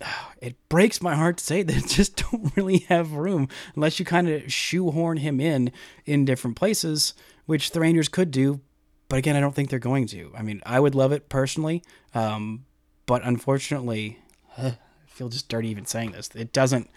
it 0.40 0.56
breaks 0.68 1.02
my 1.02 1.14
heart 1.14 1.38
to 1.38 1.44
say 1.44 1.62
that 1.62 1.86
just 1.86 2.16
don't 2.30 2.56
really 2.56 2.78
have 2.88 3.12
room 3.12 3.48
unless 3.74 3.98
you 3.98 4.04
kind 4.04 4.28
of 4.28 4.52
shoehorn 4.52 5.18
him 5.18 5.40
in 5.40 5.72
in 6.04 6.24
different 6.24 6.56
places, 6.56 7.14
which 7.46 7.70
the 7.72 7.80
Rangers 7.80 8.08
could 8.08 8.30
do. 8.30 8.60
But 9.08 9.18
again, 9.18 9.36
I 9.36 9.40
don't 9.40 9.54
think 9.54 9.68
they're 9.68 9.78
going 9.78 10.06
to. 10.08 10.32
I 10.36 10.42
mean, 10.42 10.62
I 10.64 10.80
would 10.80 10.94
love 10.94 11.12
it 11.12 11.28
personally, 11.28 11.82
um, 12.14 12.64
but 13.04 13.22
unfortunately, 13.24 14.18
I 14.58 14.78
feel 15.06 15.28
just 15.28 15.48
dirty 15.48 15.68
even 15.68 15.86
saying 15.86 16.12
this. 16.12 16.30
It 16.34 16.52
doesn't. 16.52 16.90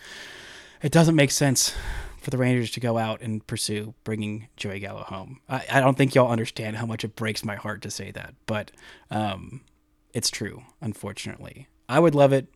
It 0.82 0.92
doesn't 0.92 1.16
make 1.16 1.32
sense 1.32 1.74
for 2.22 2.30
the 2.30 2.38
Rangers 2.38 2.72
to 2.72 2.80
go 2.80 2.98
out 2.98 3.22
and 3.22 3.46
pursue 3.48 3.94
bringing 4.04 4.48
Joey 4.56 4.80
Gallo 4.80 5.04
home. 5.04 5.42
I, 5.50 5.66
I 5.72 5.80
don't 5.80 5.98
think 5.98 6.14
y'all 6.14 6.32
understand 6.32 6.76
how 6.76 6.86
much 6.86 7.04
it 7.04 7.16
breaks 7.16 7.46
my 7.46 7.56
heart 7.56 7.82
to 7.84 7.92
say 7.92 8.12
that, 8.12 8.36
but 8.46 8.72
um, 9.10 9.62
it's 10.16 10.32
true. 10.32 10.64
Unfortunately, 10.82 11.68
I 11.88 12.00
would 12.00 12.16
love 12.16 12.34
it 12.34 12.48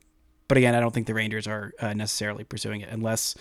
but 0.50 0.58
again, 0.58 0.74
I 0.74 0.80
don't 0.80 0.94
think 0.94 1.06
the 1.06 1.14
Rangers 1.14 1.48
are 1.48 1.72
uh, 1.80 1.94
necessarily 1.94 2.44
pursuing 2.44 2.82
it 2.82 2.90
unless 2.90 3.36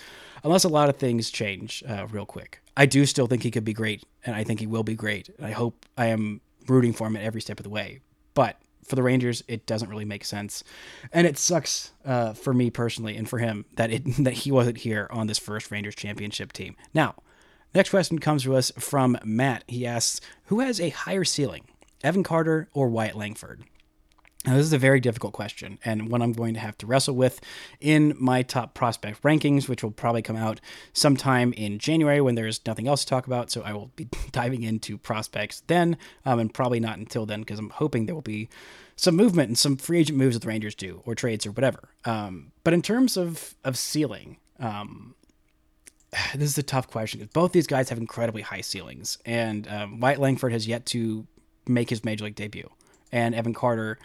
unless 0.45 0.63
a 0.63 0.69
lot 0.69 0.91
of 0.91 0.97
things 0.97 1.31
change 1.31 1.83
uh, 1.89 2.07
real 2.11 2.27
quick. 2.27 2.61
I 2.77 2.87
do 2.87 3.07
still 3.07 3.27
think 3.27 3.43
he 3.43 3.51
could 3.51 3.65
be 3.65 3.73
great, 3.73 4.05
and 4.25 4.37
I 4.37 4.45
think 4.45 4.61
he 4.61 4.67
will 4.67 4.85
be 4.85 4.95
great. 4.95 5.31
And 5.39 5.47
I 5.47 5.51
hope 5.51 5.87
I 5.97 6.07
am 6.07 6.43
rooting 6.69 6.93
for 6.93 7.07
him 7.07 7.17
at 7.17 7.23
every 7.23 7.41
step 7.41 7.59
of 7.59 7.65
the 7.65 7.71
way. 7.71 8.01
But 8.35 8.61
for 8.85 8.95
the 8.95 9.03
Rangers, 9.03 9.43
it 9.49 9.67
doesn't 9.67 9.89
really 9.89 10.05
make 10.05 10.25
sense, 10.25 10.63
and 11.11 11.27
it 11.27 11.39
sucks 11.39 11.93
uh, 12.05 12.35
for 12.35 12.53
me 12.53 12.71
personally 12.71 13.17
and 13.17 13.27
for 13.27 13.39
him 13.39 13.65
that 13.77 13.91
it 13.91 14.03
that 14.25 14.35
he 14.35 14.53
wasn't 14.53 14.79
here 14.79 15.09
on 15.11 15.29
this 15.29 15.39
first 15.39 15.71
Rangers 15.71 15.95
championship 15.95 16.53
team. 16.53 16.77
Now, 16.93 17.15
next 17.75 17.89
question 17.89 18.19
comes 18.19 18.43
to 18.43 18.55
us 18.55 18.71
from 18.79 19.17
Matt. 19.25 19.65
He 19.67 19.87
asks, 19.87 20.21
"Who 20.45 20.61
has 20.61 20.79
a 20.79 20.91
higher 20.91 21.25
ceiling, 21.25 21.65
Evan 22.05 22.23
Carter 22.23 22.69
or 22.75 22.91
Wyatt 22.91 23.17
Langford?" 23.17 23.65
Now, 24.49 24.55
this 24.55 24.65
is 24.65 24.73
a 24.73 24.79
very 24.79 24.99
difficult 24.99 25.35
question, 25.35 25.79
and 25.85 26.09
one 26.09 26.23
I'm 26.23 26.33
going 26.33 26.55
to 26.55 26.61
have 26.61 26.79
to 26.79 26.87
wrestle 26.87 27.15
with 27.15 27.39
in 27.83 28.15
my 28.19 28.41
top 28.41 28.73
prospect 28.73 29.21
rankings, 29.23 29.69
which 29.69 29.83
will 29.83 29.91
probably 29.91 30.23
come 30.23 30.37
out 30.37 30.59
sometime 30.95 31.53
in 31.53 31.79
January 31.79 32.23
when 32.23 32.35
there's 32.35 32.59
nothing 32.65 32.89
else 32.89 33.05
to 33.05 33.11
talk 33.11 33.27
about. 33.27 33.51
So 33.51 33.61
I 33.61 33.75
will 33.75 33.91
be 33.95 34.09
diving 34.33 34.63
into 34.63 34.97
prospects 34.97 35.63
then, 35.67 35.99
um, 36.25 36.39
and 36.39 36.55
probably 36.55 36.81
not 36.81 36.97
until 36.97 37.27
then, 37.27 37.41
because 37.41 37.59
I'm 37.59 37.69
hoping 37.69 38.07
there 38.07 38.15
will 38.15 38.23
be 38.23 38.49
some 38.97 39.17
movement 39.17 39.49
and 39.49 39.59
some 39.59 39.77
free 39.77 39.99
agent 39.99 40.17
moves 40.17 40.35
that 40.35 40.41
the 40.41 40.49
Rangers 40.49 40.75
do, 40.75 41.03
or 41.05 41.15
trades, 41.15 41.45
or 41.45 41.51
whatever. 41.51 41.91
Um, 42.07 42.53
but 42.65 42.73
in 42.73 42.81
terms 42.81 43.19
of 43.19 43.55
of 43.65 43.77
ceiling, 43.77 44.39
um, 44.59 45.15
this 46.35 46.49
is 46.49 46.57
a 46.57 46.63
tough 46.63 46.89
question 46.89 47.21
because 47.21 47.35
both 47.35 47.53
these 47.53 47.67
guys 47.67 47.91
have 47.91 47.99
incredibly 47.99 48.41
high 48.41 48.63
ceilings, 48.63 49.19
and 49.27 49.69
um, 49.69 50.01
Wyatt 50.01 50.21
Langford 50.21 50.53
has 50.53 50.67
yet 50.67 50.87
to 50.87 51.27
make 51.67 51.91
his 51.91 52.03
major 52.03 52.25
league 52.25 52.35
debut, 52.35 52.71
and 53.13 53.35
Evan 53.35 53.53
Carter 53.53 53.99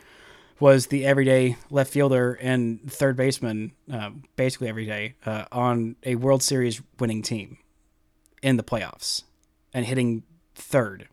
was 0.60 0.88
the 0.88 1.06
everyday 1.06 1.58
left 1.70 1.92
fielder 1.92 2.34
and 2.42 2.92
third 2.92 3.16
baseman, 3.16 3.72
uh, 3.92 4.12
basically 4.36 4.68
every 4.68 4.86
day, 4.86 5.16
uh, 5.26 5.46
on 5.52 5.96
a 6.04 6.16
World 6.16 6.44
Series 6.44 6.82
winning 7.00 7.22
team 7.22 7.58
in 8.42 8.58
the 8.58 8.64
playoffs 8.64 9.24
and 9.74 9.86
hitting 9.86 10.24
third 10.56 11.08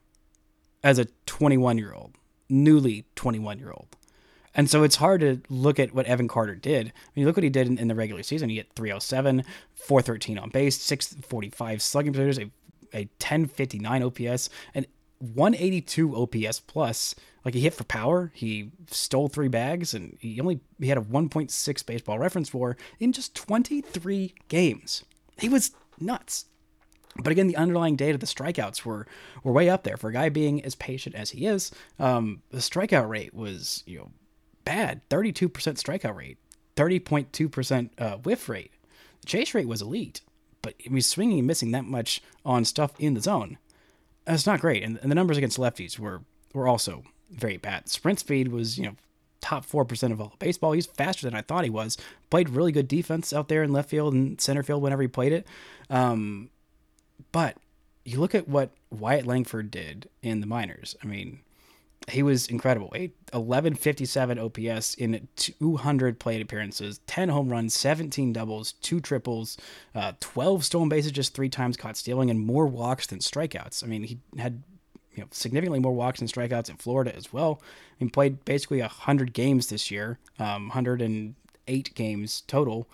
as 0.82 0.98
a 0.98 1.06
21 1.26 1.78
year 1.78 1.92
old, 1.92 2.12
newly 2.48 3.04
21 3.14 3.58
year 3.58 3.70
old. 3.70 3.96
And 4.54 4.68
so 4.68 4.82
it's 4.82 4.96
hard 4.96 5.20
to 5.20 5.40
look 5.48 5.78
at 5.78 5.94
what 5.94 6.06
Evan 6.06 6.26
Carter 6.26 6.56
did. 6.56 6.88
I 6.88 7.10
mean, 7.14 7.24
look 7.24 7.36
what 7.36 7.44
he 7.44 7.50
did 7.50 7.68
in, 7.68 7.78
in 7.78 7.88
the 7.88 7.94
regular 7.94 8.22
season. 8.22 8.50
He 8.50 8.56
hit 8.56 8.72
307, 8.74 9.44
413 9.74 10.38
on 10.38 10.50
base, 10.50 10.80
645 10.80 11.80
slugging 11.80 12.12
percentage, 12.12 12.38
a, 12.92 12.96
a 12.96 13.02
1059 13.20 14.02
OPS, 14.02 14.50
and 14.74 14.86
182 15.20 16.16
OPS 16.16 16.60
plus. 16.60 17.14
Like 17.44 17.54
he 17.54 17.60
hit 17.60 17.74
for 17.74 17.84
power, 17.84 18.32
he 18.34 18.72
stole 18.90 19.28
three 19.28 19.48
bags, 19.48 19.94
and 19.94 20.18
he 20.20 20.40
only 20.40 20.60
he 20.78 20.88
had 20.88 20.98
a 20.98 21.02
1.6 21.02 21.86
baseball 21.86 22.18
reference 22.18 22.48
for 22.48 22.76
in 22.98 23.12
just 23.12 23.34
23 23.34 24.34
games. 24.48 25.04
He 25.38 25.48
was 25.48 25.72
nuts. 25.98 26.46
But 27.16 27.32
again, 27.32 27.48
the 27.48 27.56
underlying 27.56 27.96
data, 27.96 28.18
the 28.18 28.26
strikeouts 28.26 28.84
were 28.84 29.06
were 29.42 29.52
way 29.52 29.68
up 29.68 29.84
there 29.84 29.96
for 29.96 30.10
a 30.10 30.12
guy 30.12 30.28
being 30.28 30.62
as 30.64 30.74
patient 30.74 31.14
as 31.14 31.30
he 31.30 31.46
is. 31.46 31.70
Um, 31.98 32.42
the 32.50 32.58
strikeout 32.58 33.08
rate 33.08 33.34
was 33.34 33.82
you 33.86 33.98
know 33.98 34.10
bad, 34.64 35.08
32% 35.08 35.48
strikeout 35.50 36.14
rate, 36.14 36.38
30.2% 36.76 37.90
uh, 37.98 38.16
whiff 38.18 38.48
rate. 38.48 38.72
The 39.22 39.26
chase 39.26 39.54
rate 39.54 39.66
was 39.68 39.82
elite, 39.82 40.20
but 40.62 40.74
I 40.86 40.90
mean 40.90 41.02
swinging 41.02 41.38
and 41.38 41.46
missing 41.46 41.70
that 41.72 41.84
much 41.84 42.22
on 42.44 42.64
stuff 42.64 42.92
in 42.98 43.14
the 43.14 43.20
zone 43.20 43.58
that's 44.30 44.46
not 44.46 44.60
great. 44.60 44.82
And, 44.82 44.98
and 45.02 45.10
the 45.10 45.14
numbers 45.14 45.36
against 45.36 45.58
lefties 45.58 45.98
were 45.98 46.22
were 46.54 46.68
also 46.68 47.04
very 47.30 47.56
bad. 47.56 47.88
Sprint 47.88 48.20
speed 48.20 48.48
was 48.48 48.78
you 48.78 48.84
know 48.84 48.96
top 49.40 49.64
four 49.64 49.84
percent 49.84 50.12
of 50.12 50.20
all 50.20 50.34
baseball. 50.38 50.72
He's 50.72 50.86
faster 50.86 51.26
than 51.26 51.34
I 51.34 51.42
thought 51.42 51.64
he 51.64 51.70
was. 51.70 51.96
Played 52.30 52.50
really 52.50 52.72
good 52.72 52.88
defense 52.88 53.32
out 53.32 53.48
there 53.48 53.62
in 53.62 53.72
left 53.72 53.90
field 53.90 54.14
and 54.14 54.40
center 54.40 54.62
field 54.62 54.82
whenever 54.82 55.02
he 55.02 55.08
played 55.08 55.32
it. 55.32 55.46
Um, 55.88 56.50
but 57.32 57.56
you 58.04 58.20
look 58.20 58.34
at 58.34 58.48
what 58.48 58.70
Wyatt 58.90 59.26
Langford 59.26 59.70
did 59.70 60.08
in 60.22 60.40
the 60.40 60.46
minors. 60.46 60.96
I 61.02 61.06
mean, 61.06 61.40
he 62.10 62.22
was 62.22 62.46
incredible. 62.48 62.88
1157 62.88 64.38
OPS 64.38 64.94
in 64.94 65.28
200 65.36 66.18
plate 66.18 66.42
appearances, 66.42 67.00
10 67.06 67.28
home 67.28 67.48
runs, 67.48 67.74
17 67.74 68.32
doubles, 68.32 68.72
two 68.72 69.00
triples, 69.00 69.56
uh, 69.94 70.12
12 70.20 70.64
stolen 70.64 70.88
bases 70.88 71.12
just 71.12 71.34
three 71.34 71.48
times 71.48 71.76
caught 71.76 71.96
stealing, 71.96 72.30
and 72.30 72.40
more 72.40 72.66
walks 72.66 73.06
than 73.06 73.18
strikeouts. 73.18 73.84
I 73.84 73.86
mean, 73.86 74.04
he 74.04 74.18
had 74.38 74.62
you 75.12 75.22
know 75.22 75.28
significantly 75.30 75.80
more 75.80 75.92
walks 75.92 76.20
than 76.20 76.28
strikeouts 76.28 76.70
in 76.70 76.76
Florida 76.76 77.14
as 77.14 77.32
well. 77.32 77.60
He 77.98 78.08
played 78.08 78.44
basically 78.44 78.80
100 78.80 79.32
games 79.32 79.68
this 79.68 79.90
year, 79.90 80.18
um, 80.38 80.70
108 81.70 81.94
games 81.94 82.42
total. 82.46 82.88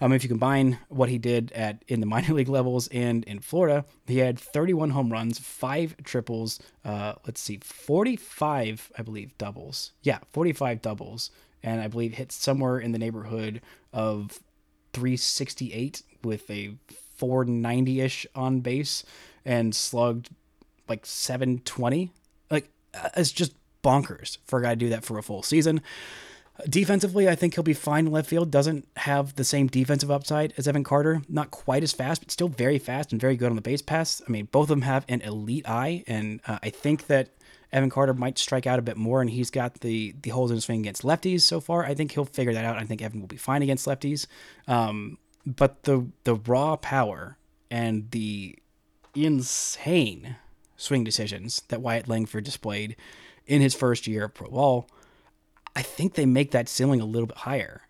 Um, 0.00 0.12
if 0.12 0.22
you 0.22 0.28
combine 0.28 0.78
what 0.88 1.08
he 1.10 1.18
did 1.18 1.52
at 1.52 1.84
in 1.88 2.00
the 2.00 2.06
minor 2.06 2.32
league 2.34 2.48
levels 2.48 2.88
and 2.88 3.24
in 3.24 3.40
Florida, 3.40 3.84
he 4.06 4.18
had 4.18 4.38
31 4.38 4.90
home 4.90 5.10
runs, 5.10 5.38
five 5.38 5.96
triples. 6.04 6.58
Uh, 6.84 7.14
let's 7.26 7.40
see, 7.40 7.58
45, 7.62 8.92
I 8.96 9.02
believe, 9.02 9.36
doubles. 9.36 9.92
Yeah, 10.02 10.18
45 10.30 10.80
doubles, 10.80 11.30
and 11.62 11.80
I 11.80 11.88
believe 11.88 12.14
hit 12.14 12.32
somewhere 12.32 12.78
in 12.78 12.92
the 12.92 12.98
neighborhood 12.98 13.60
of 13.92 14.40
368 14.92 16.02
with 16.22 16.50
a 16.50 16.74
490 17.16 18.00
ish 18.00 18.26
on 18.34 18.60
base 18.60 19.04
and 19.44 19.74
slugged 19.74 20.30
like 20.88 21.04
720. 21.04 22.10
Like 22.50 22.70
uh, 22.94 23.10
it's 23.16 23.32
just 23.32 23.52
bonkers 23.82 24.38
for 24.46 24.60
a 24.60 24.62
guy 24.62 24.70
to 24.70 24.76
do 24.76 24.88
that 24.90 25.04
for 25.04 25.18
a 25.18 25.22
full 25.22 25.42
season. 25.42 25.82
Defensively, 26.68 27.28
I 27.28 27.34
think 27.34 27.54
he'll 27.54 27.64
be 27.64 27.74
fine 27.74 28.06
in 28.06 28.12
left 28.12 28.28
field. 28.28 28.50
Doesn't 28.50 28.86
have 28.96 29.34
the 29.36 29.44
same 29.44 29.66
defensive 29.66 30.10
upside 30.10 30.52
as 30.56 30.66
Evan 30.66 30.84
Carter. 30.84 31.22
Not 31.28 31.50
quite 31.50 31.82
as 31.82 31.92
fast, 31.92 32.22
but 32.22 32.30
still 32.30 32.48
very 32.48 32.78
fast 32.78 33.12
and 33.12 33.20
very 33.20 33.36
good 33.36 33.50
on 33.50 33.56
the 33.56 33.62
base 33.62 33.82
pass. 33.82 34.20
I 34.26 34.30
mean, 34.30 34.48
both 34.50 34.64
of 34.64 34.68
them 34.68 34.82
have 34.82 35.04
an 35.08 35.20
elite 35.22 35.68
eye, 35.68 36.04
and 36.06 36.40
uh, 36.46 36.58
I 36.62 36.70
think 36.70 37.06
that 37.06 37.30
Evan 37.72 37.90
Carter 37.90 38.14
might 38.14 38.38
strike 38.38 38.66
out 38.66 38.78
a 38.78 38.82
bit 38.82 38.96
more, 38.96 39.20
and 39.20 39.30
he's 39.30 39.50
got 39.50 39.80
the 39.80 40.14
the 40.22 40.30
holes 40.30 40.50
in 40.50 40.56
his 40.56 40.64
swing 40.64 40.80
against 40.80 41.02
lefties 41.02 41.42
so 41.42 41.60
far. 41.60 41.84
I 41.84 41.94
think 41.94 42.12
he'll 42.12 42.24
figure 42.24 42.52
that 42.52 42.64
out. 42.64 42.78
I 42.78 42.84
think 42.84 43.02
Evan 43.02 43.20
will 43.20 43.28
be 43.28 43.36
fine 43.36 43.62
against 43.62 43.86
lefties. 43.86 44.26
Um, 44.66 45.18
but 45.46 45.84
the 45.84 46.06
the 46.24 46.34
raw 46.34 46.76
power 46.76 47.38
and 47.70 48.10
the 48.10 48.58
insane 49.14 50.36
swing 50.76 51.04
decisions 51.04 51.62
that 51.68 51.80
Wyatt 51.80 52.08
Langford 52.08 52.44
displayed 52.44 52.96
in 53.46 53.60
his 53.60 53.74
first 53.74 54.06
year 54.06 54.24
of 54.24 54.34
pro 54.34 54.48
ball 54.50 54.88
I 55.76 55.82
think 55.82 56.14
they 56.14 56.26
make 56.26 56.50
that 56.50 56.68
ceiling 56.68 57.00
a 57.00 57.04
little 57.04 57.26
bit 57.26 57.38
higher. 57.38 57.82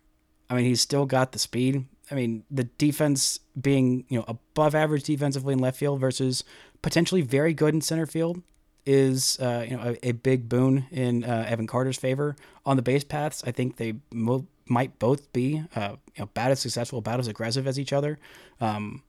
I 0.49 0.55
mean, 0.55 0.64
he's 0.64 0.81
still 0.81 1.07
got 1.07 1.33
the 1.33 1.38
speed. 1.38 1.87
I 2.11 2.14
mean, 2.14 2.45
the 2.51 2.64
defense 2.64 3.40
being, 3.61 4.05
you 4.09 4.19
know, 4.19 4.25
above 4.27 4.75
average 4.75 5.05
defensively 5.05 5.53
in 5.53 5.61
left 5.61 5.79
field 5.79 6.01
versus 6.01 6.45
potentially 6.83 7.23
very 7.23 7.55
good 7.55 7.73
in 7.73 7.81
center 7.81 8.07
field 8.07 8.43
is, 8.85 9.38
uh, 9.40 9.64
you 9.69 9.77
know, 9.77 9.95
a, 10.03 10.09
a, 10.09 10.12
big 10.12 10.49
boon 10.49 10.87
in 10.90 11.23
uh, 11.23 11.47
Evan 11.49 11.66
Carter's 11.66 11.99
favor. 11.99 12.35
On 12.66 12.77
the 12.77 12.83
base 12.83 13.05
paths, 13.05 13.45
I 13.47 13.53
think 13.53 13.77
they 13.77 13.95
mo- 14.12 14.47
might 14.66 14.99
both 14.99 15.33
be, 15.33 15.62
uh, 15.77 15.97
you 16.16 16.21
know, 16.21 16.25
about 16.25 16.51
as 16.51 16.61
successful, 16.61 16.99
about 16.99 17.21
as 17.21 17.29
aggressive 17.29 17.66
as 17.66 17.79
each 17.79 17.93
other. 17.93 18.19
Um, 18.61 19.03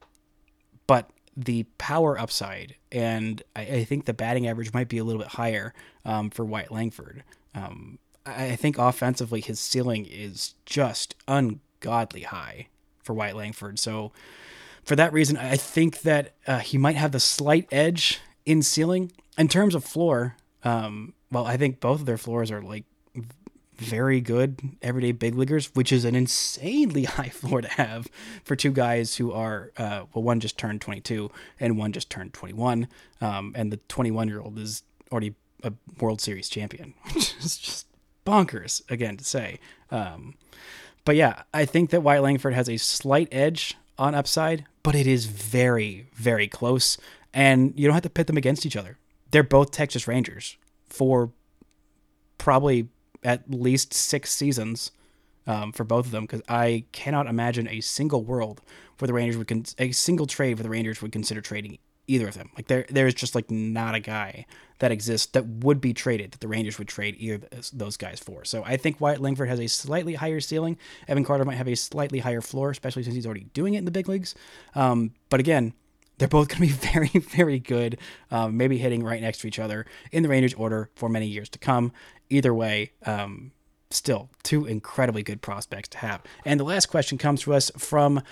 but 0.86 1.10
the 1.36 1.64
power 1.78 2.18
upside 2.18 2.76
and 2.90 3.42
I, 3.56 3.62
I, 3.62 3.84
think 3.84 4.04
the 4.04 4.12
batting 4.12 4.46
average 4.46 4.74
might 4.74 4.88
be 4.88 4.98
a 4.98 5.04
little 5.04 5.22
bit 5.22 5.28
higher 5.28 5.72
um, 6.04 6.28
for 6.28 6.44
Wyatt 6.44 6.70
Langford. 6.70 7.24
Um, 7.54 7.98
I 8.24 8.56
think 8.56 8.78
offensively 8.78 9.40
his 9.40 9.58
ceiling 9.58 10.06
is 10.08 10.54
just 10.64 11.16
ungodly 11.26 12.22
high 12.22 12.68
for 13.02 13.14
Wyatt 13.14 13.36
Langford. 13.36 13.78
So 13.78 14.12
for 14.84 14.96
that 14.96 15.12
reason, 15.12 15.36
I 15.36 15.56
think 15.56 16.02
that 16.02 16.34
uh, 16.46 16.58
he 16.58 16.78
might 16.78 16.96
have 16.96 17.12
the 17.12 17.20
slight 17.20 17.68
edge 17.72 18.20
in 18.46 18.62
ceiling. 18.62 19.12
In 19.38 19.48
terms 19.48 19.74
of 19.74 19.84
floor, 19.84 20.36
um, 20.64 21.14
well, 21.30 21.46
I 21.46 21.56
think 21.56 21.80
both 21.80 22.00
of 22.00 22.06
their 22.06 22.18
floors 22.18 22.50
are 22.50 22.62
like 22.62 22.84
very 23.76 24.20
good 24.20 24.60
everyday 24.80 25.12
big 25.12 25.34
leaguers, 25.34 25.74
which 25.74 25.92
is 25.92 26.04
an 26.04 26.14
insanely 26.14 27.04
high 27.18 27.28
floor 27.28 27.60
to 27.60 27.68
have 27.68 28.08
for 28.44 28.54
two 28.54 28.70
guys 28.70 29.16
who 29.16 29.32
are, 29.32 29.72
uh, 29.76 30.04
well, 30.14 30.22
one 30.22 30.40
just 30.40 30.58
turned 30.58 30.80
22 30.80 31.30
and 31.58 31.78
one 31.78 31.92
just 31.92 32.10
turned 32.10 32.32
21. 32.32 32.86
Um, 33.20 33.52
and 33.56 33.72
the 33.72 33.78
21 33.88 34.28
year 34.28 34.40
old 34.40 34.58
is 34.58 34.82
already 35.10 35.34
a 35.62 35.72
World 36.00 36.20
Series 36.20 36.48
champion, 36.48 36.94
which 37.12 37.34
is 37.38 37.56
just 37.56 37.86
bonkers 38.24 38.82
again 38.90 39.16
to 39.16 39.24
say. 39.24 39.58
Um, 39.90 40.34
but 41.04 41.16
yeah, 41.16 41.42
I 41.52 41.64
think 41.64 41.90
that 41.90 42.02
Wyatt 42.02 42.22
Langford 42.22 42.54
has 42.54 42.68
a 42.68 42.76
slight 42.76 43.28
edge 43.32 43.76
on 43.98 44.14
upside, 44.14 44.64
but 44.82 44.94
it 44.94 45.06
is 45.06 45.26
very, 45.26 46.06
very 46.14 46.48
close. 46.48 46.96
And 47.34 47.72
you 47.76 47.86
don't 47.86 47.94
have 47.94 48.02
to 48.04 48.10
pit 48.10 48.26
them 48.26 48.36
against 48.36 48.66
each 48.66 48.76
other. 48.76 48.98
They're 49.30 49.42
both 49.42 49.70
Texas 49.70 50.06
Rangers 50.06 50.56
for 50.88 51.32
probably 52.38 52.88
at 53.24 53.50
least 53.50 53.94
six 53.94 54.32
seasons 54.32 54.90
um, 55.46 55.72
for 55.72 55.84
both 55.84 56.06
of 56.06 56.12
them 56.12 56.24
because 56.24 56.42
I 56.48 56.84
cannot 56.92 57.26
imagine 57.26 57.68
a 57.68 57.80
single 57.80 58.24
world 58.24 58.60
where 58.98 59.06
the 59.06 59.12
Rangers 59.12 59.36
would 59.36 59.48
con- 59.48 59.64
a 59.78 59.92
single 59.92 60.26
trade 60.26 60.58
where 60.58 60.62
the 60.62 60.68
Rangers 60.70 61.02
would 61.02 61.12
consider 61.12 61.40
trading 61.40 61.78
either 62.06 62.28
of 62.28 62.34
them. 62.34 62.50
Like 62.56 62.66
there, 62.66 62.84
there's 62.88 63.14
just 63.14 63.34
like 63.34 63.50
not 63.50 63.94
a 63.94 64.00
guy 64.00 64.46
that 64.80 64.90
exists 64.90 65.30
that 65.32 65.46
would 65.46 65.80
be 65.80 65.94
traded 65.94 66.32
that 66.32 66.40
the 66.40 66.48
Rangers 66.48 66.78
would 66.78 66.88
trade 66.88 67.14
either 67.18 67.46
those 67.72 67.96
guys 67.96 68.18
for. 68.18 68.44
So 68.44 68.64
I 68.64 68.76
think 68.76 69.00
Wyatt 69.00 69.20
Langford 69.20 69.48
has 69.48 69.60
a 69.60 69.68
slightly 69.68 70.14
higher 70.14 70.40
ceiling. 70.40 70.76
Evan 71.06 71.24
Carter 71.24 71.44
might 71.44 71.56
have 71.56 71.68
a 71.68 71.76
slightly 71.76 72.18
higher 72.18 72.40
floor, 72.40 72.70
especially 72.70 73.04
since 73.04 73.14
he's 73.14 73.26
already 73.26 73.46
doing 73.54 73.74
it 73.74 73.78
in 73.78 73.84
the 73.84 73.90
big 73.90 74.08
leagues. 74.08 74.34
Um, 74.74 75.12
but 75.30 75.40
again, 75.40 75.74
they're 76.18 76.28
both 76.28 76.48
going 76.48 76.68
to 76.68 76.74
be 76.74 76.88
very, 76.92 77.08
very 77.08 77.58
good, 77.58 77.98
um, 78.30 78.56
maybe 78.56 78.78
hitting 78.78 79.02
right 79.02 79.20
next 79.20 79.38
to 79.38 79.46
each 79.46 79.58
other 79.58 79.86
in 80.10 80.22
the 80.22 80.28
Rangers 80.28 80.54
order 80.54 80.90
for 80.94 81.08
many 81.08 81.26
years 81.26 81.48
to 81.50 81.58
come. 81.58 81.92
Either 82.28 82.52
way, 82.52 82.92
um, 83.06 83.52
still 83.90 84.30
two 84.42 84.66
incredibly 84.66 85.22
good 85.22 85.42
prospects 85.42 85.88
to 85.90 85.98
have. 85.98 86.22
And 86.44 86.58
the 86.58 86.64
last 86.64 86.86
question 86.86 87.18
comes 87.18 87.42
to 87.42 87.54
us 87.54 87.70
from 87.76 88.22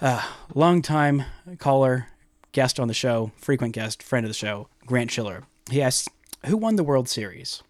a 0.00 0.22
longtime 0.54 1.24
caller, 1.58 2.08
guest 2.56 2.80
on 2.80 2.88
the 2.88 2.94
show, 2.94 3.30
frequent 3.36 3.74
guest, 3.74 4.02
friend 4.02 4.24
of 4.24 4.30
the 4.30 4.34
show, 4.34 4.66
Grant 4.86 5.10
Schiller. 5.10 5.42
He 5.70 5.82
asks, 5.82 6.08
Who 6.46 6.56
won 6.56 6.76
the 6.76 6.82
World 6.82 7.06
Series? 7.06 7.62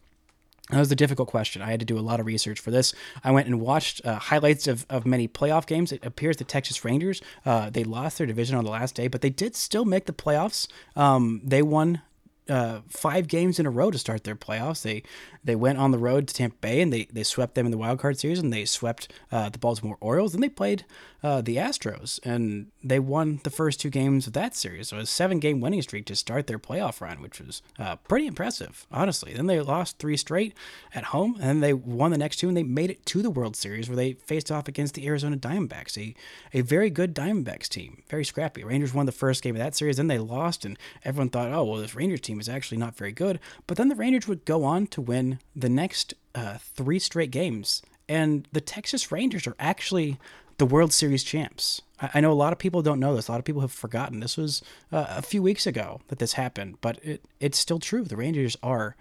That 0.70 0.78
was 0.78 0.92
a 0.92 0.96
difficult 0.96 1.28
question. 1.28 1.60
I 1.60 1.72
had 1.72 1.80
to 1.80 1.86
do 1.86 1.98
a 1.98 2.00
lot 2.00 2.20
of 2.20 2.26
research 2.26 2.60
for 2.60 2.70
this. 2.70 2.94
I 3.24 3.32
went 3.32 3.48
and 3.48 3.60
watched 3.60 4.06
uh, 4.06 4.20
highlights 4.20 4.68
of, 4.68 4.86
of 4.88 5.04
many 5.04 5.26
playoff 5.26 5.66
games. 5.66 5.90
It 5.90 6.06
appears 6.06 6.36
the 6.36 6.44
Texas 6.44 6.84
Rangers, 6.84 7.20
uh, 7.44 7.68
they 7.68 7.82
lost 7.82 8.18
their 8.18 8.28
division 8.28 8.56
on 8.56 8.64
the 8.64 8.70
last 8.70 8.94
day, 8.94 9.08
but 9.08 9.22
they 9.22 9.30
did 9.30 9.56
still 9.56 9.84
make 9.84 10.06
the 10.06 10.12
playoffs. 10.12 10.68
Um, 10.94 11.40
they 11.42 11.62
won 11.62 12.02
uh, 12.48 12.80
five 12.88 13.26
games 13.26 13.58
in 13.58 13.66
a 13.66 13.70
row 13.70 13.90
to 13.90 13.98
start 13.98 14.24
their 14.24 14.36
playoffs. 14.36 14.82
They 14.82 15.02
they 15.42 15.56
went 15.56 15.78
on 15.78 15.90
the 15.90 15.98
road 15.98 16.28
to 16.28 16.34
Tampa 16.34 16.56
Bay 16.60 16.80
and 16.80 16.92
they, 16.92 17.08
they 17.12 17.22
swept 17.22 17.54
them 17.54 17.66
in 17.66 17.72
the 17.72 17.78
wild 17.78 17.98
card 17.98 18.18
series 18.18 18.38
and 18.38 18.52
they 18.52 18.64
swept 18.64 19.12
uh, 19.32 19.48
the 19.48 19.58
Baltimore 19.58 19.96
Orioles 20.00 20.34
and 20.34 20.42
they 20.42 20.48
played 20.48 20.84
uh, 21.22 21.40
the 21.40 21.56
Astros 21.56 22.20
and 22.24 22.66
they 22.82 22.98
won 22.98 23.40
the 23.42 23.50
first 23.50 23.80
two 23.80 23.90
games 23.90 24.26
of 24.26 24.32
that 24.34 24.54
series. 24.54 24.88
So 24.88 24.98
a 24.98 25.06
seven 25.06 25.38
game 25.38 25.60
winning 25.60 25.82
streak 25.82 26.06
to 26.06 26.16
start 26.16 26.46
their 26.46 26.58
playoff 26.58 27.00
run, 27.00 27.20
which 27.20 27.40
was 27.40 27.62
uh, 27.78 27.96
pretty 27.96 28.26
impressive, 28.26 28.86
honestly. 28.90 29.32
Then 29.34 29.46
they 29.46 29.60
lost 29.60 29.98
three 29.98 30.16
straight 30.16 30.54
at 30.94 31.04
home 31.04 31.34
and 31.34 31.44
then 31.44 31.60
they 31.60 31.72
won 31.72 32.10
the 32.10 32.18
next 32.18 32.36
two 32.36 32.48
and 32.48 32.56
they 32.56 32.62
made 32.62 32.90
it 32.90 33.04
to 33.06 33.22
the 33.22 33.30
World 33.30 33.56
Series 33.56 33.88
where 33.88 33.96
they 33.96 34.12
faced 34.12 34.50
off 34.50 34.68
against 34.68 34.94
the 34.94 35.06
Arizona 35.06 35.36
Diamondbacks, 35.36 35.96
a, 35.98 36.14
a 36.56 36.60
very 36.62 36.90
good 36.90 37.14
Diamondbacks 37.14 37.68
team, 37.68 38.02
very 38.08 38.24
scrappy. 38.24 38.64
Rangers 38.64 38.94
won 38.94 39.06
the 39.06 39.12
first 39.12 39.42
game 39.42 39.56
of 39.56 39.60
that 39.60 39.74
series, 39.74 39.96
then 39.96 40.08
they 40.08 40.18
lost 40.18 40.64
and 40.64 40.78
everyone 41.04 41.30
thought, 41.30 41.52
oh, 41.52 41.64
well, 41.64 41.80
this 41.80 41.94
Rangers 41.94 42.20
team 42.20 42.40
is 42.40 42.48
actually 42.48 42.78
not 42.78 42.96
very 42.96 43.12
good. 43.12 43.40
But 43.66 43.76
then 43.76 43.88
the 43.88 43.94
Rangers 43.94 44.28
would 44.28 44.44
go 44.44 44.64
on 44.64 44.86
to 44.88 45.00
win 45.00 45.38
the 45.54 45.68
next 45.68 46.14
uh, 46.34 46.58
three 46.58 46.98
straight 46.98 47.30
games. 47.30 47.82
And 48.08 48.46
the 48.52 48.60
Texas 48.60 49.10
Rangers 49.10 49.46
are 49.46 49.56
actually 49.58 50.18
the 50.58 50.66
World 50.66 50.92
Series 50.92 51.22
champs. 51.22 51.82
I, 52.00 52.10
I 52.14 52.20
know 52.20 52.32
a 52.32 52.34
lot 52.34 52.52
of 52.52 52.58
people 52.58 52.82
don't 52.82 53.00
know 53.00 53.14
this. 53.14 53.28
A 53.28 53.32
lot 53.32 53.38
of 53.38 53.44
people 53.44 53.62
have 53.62 53.72
forgotten. 53.72 54.20
This 54.20 54.36
was 54.36 54.62
uh, 54.92 55.06
a 55.08 55.22
few 55.22 55.42
weeks 55.42 55.66
ago 55.66 56.00
that 56.08 56.18
this 56.18 56.34
happened, 56.34 56.78
but 56.80 56.98
it, 57.02 57.24
it's 57.40 57.58
still 57.58 57.78
true. 57.78 58.04
The 58.04 58.16
Rangers 58.16 58.56
are 58.62 58.96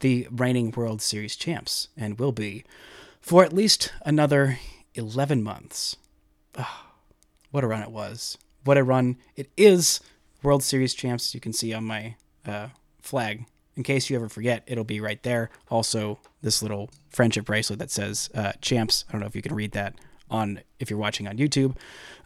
the 0.00 0.28
reigning 0.30 0.70
World 0.70 1.02
Series 1.02 1.36
champs 1.36 1.88
and 1.96 2.18
will 2.18 2.32
be 2.32 2.64
for 3.20 3.44
at 3.44 3.52
least 3.52 3.92
another 4.04 4.58
11 4.94 5.42
months. 5.42 5.96
Oh, 6.56 6.86
what 7.50 7.64
a 7.64 7.66
run 7.66 7.82
it 7.82 7.90
was. 7.90 8.36
What 8.64 8.78
a 8.78 8.84
run 8.84 9.16
it 9.36 9.50
is. 9.56 10.00
World 10.42 10.62
Series 10.62 10.94
champs, 10.94 11.34
you 11.34 11.40
can 11.40 11.52
see 11.52 11.72
on 11.72 11.84
my 11.84 12.16
uh, 12.46 12.68
flag 13.00 13.46
in 13.76 13.82
case 13.82 14.08
you 14.08 14.16
ever 14.16 14.28
forget, 14.28 14.62
it'll 14.66 14.84
be 14.84 15.00
right 15.00 15.22
there. 15.22 15.50
Also, 15.70 16.18
this 16.42 16.62
little 16.62 16.90
friendship 17.08 17.44
bracelet 17.46 17.78
that 17.78 17.90
says 17.90 18.30
uh, 18.34 18.52
"Champs." 18.60 19.04
I 19.08 19.12
don't 19.12 19.20
know 19.20 19.26
if 19.26 19.36
you 19.36 19.42
can 19.42 19.54
read 19.54 19.72
that 19.72 19.94
on 20.30 20.60
if 20.78 20.90
you're 20.90 20.98
watching 20.98 21.28
on 21.28 21.36
YouTube, 21.36 21.76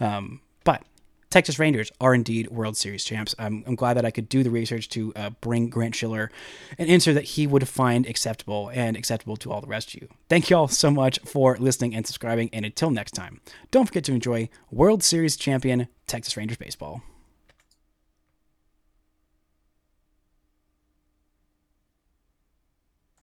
um, 0.00 0.40
but 0.64 0.82
Texas 1.30 1.58
Rangers 1.58 1.92
are 2.00 2.14
indeed 2.14 2.48
World 2.48 2.76
Series 2.76 3.04
champs. 3.04 3.34
I'm, 3.38 3.62
I'm 3.66 3.74
glad 3.74 3.98
that 3.98 4.04
I 4.06 4.10
could 4.10 4.28
do 4.28 4.42
the 4.42 4.50
research 4.50 4.88
to 4.90 5.12
uh, 5.14 5.30
bring 5.40 5.68
Grant 5.68 5.94
Schiller 5.94 6.30
an 6.78 6.88
answer 6.88 7.12
that 7.12 7.24
he 7.24 7.46
would 7.46 7.68
find 7.68 8.06
acceptable 8.06 8.70
and 8.72 8.96
acceptable 8.96 9.36
to 9.38 9.52
all 9.52 9.60
the 9.60 9.66
rest 9.66 9.94
of 9.94 10.00
you. 10.00 10.08
Thank 10.28 10.48
you 10.48 10.56
all 10.56 10.68
so 10.68 10.90
much 10.90 11.18
for 11.26 11.56
listening 11.58 11.94
and 11.94 12.06
subscribing, 12.06 12.48
and 12.52 12.64
until 12.64 12.90
next 12.90 13.12
time, 13.12 13.40
don't 13.70 13.86
forget 13.86 14.04
to 14.04 14.12
enjoy 14.12 14.48
World 14.70 15.02
Series 15.02 15.36
champion 15.36 15.88
Texas 16.06 16.36
Rangers 16.36 16.56
baseball. 16.56 17.02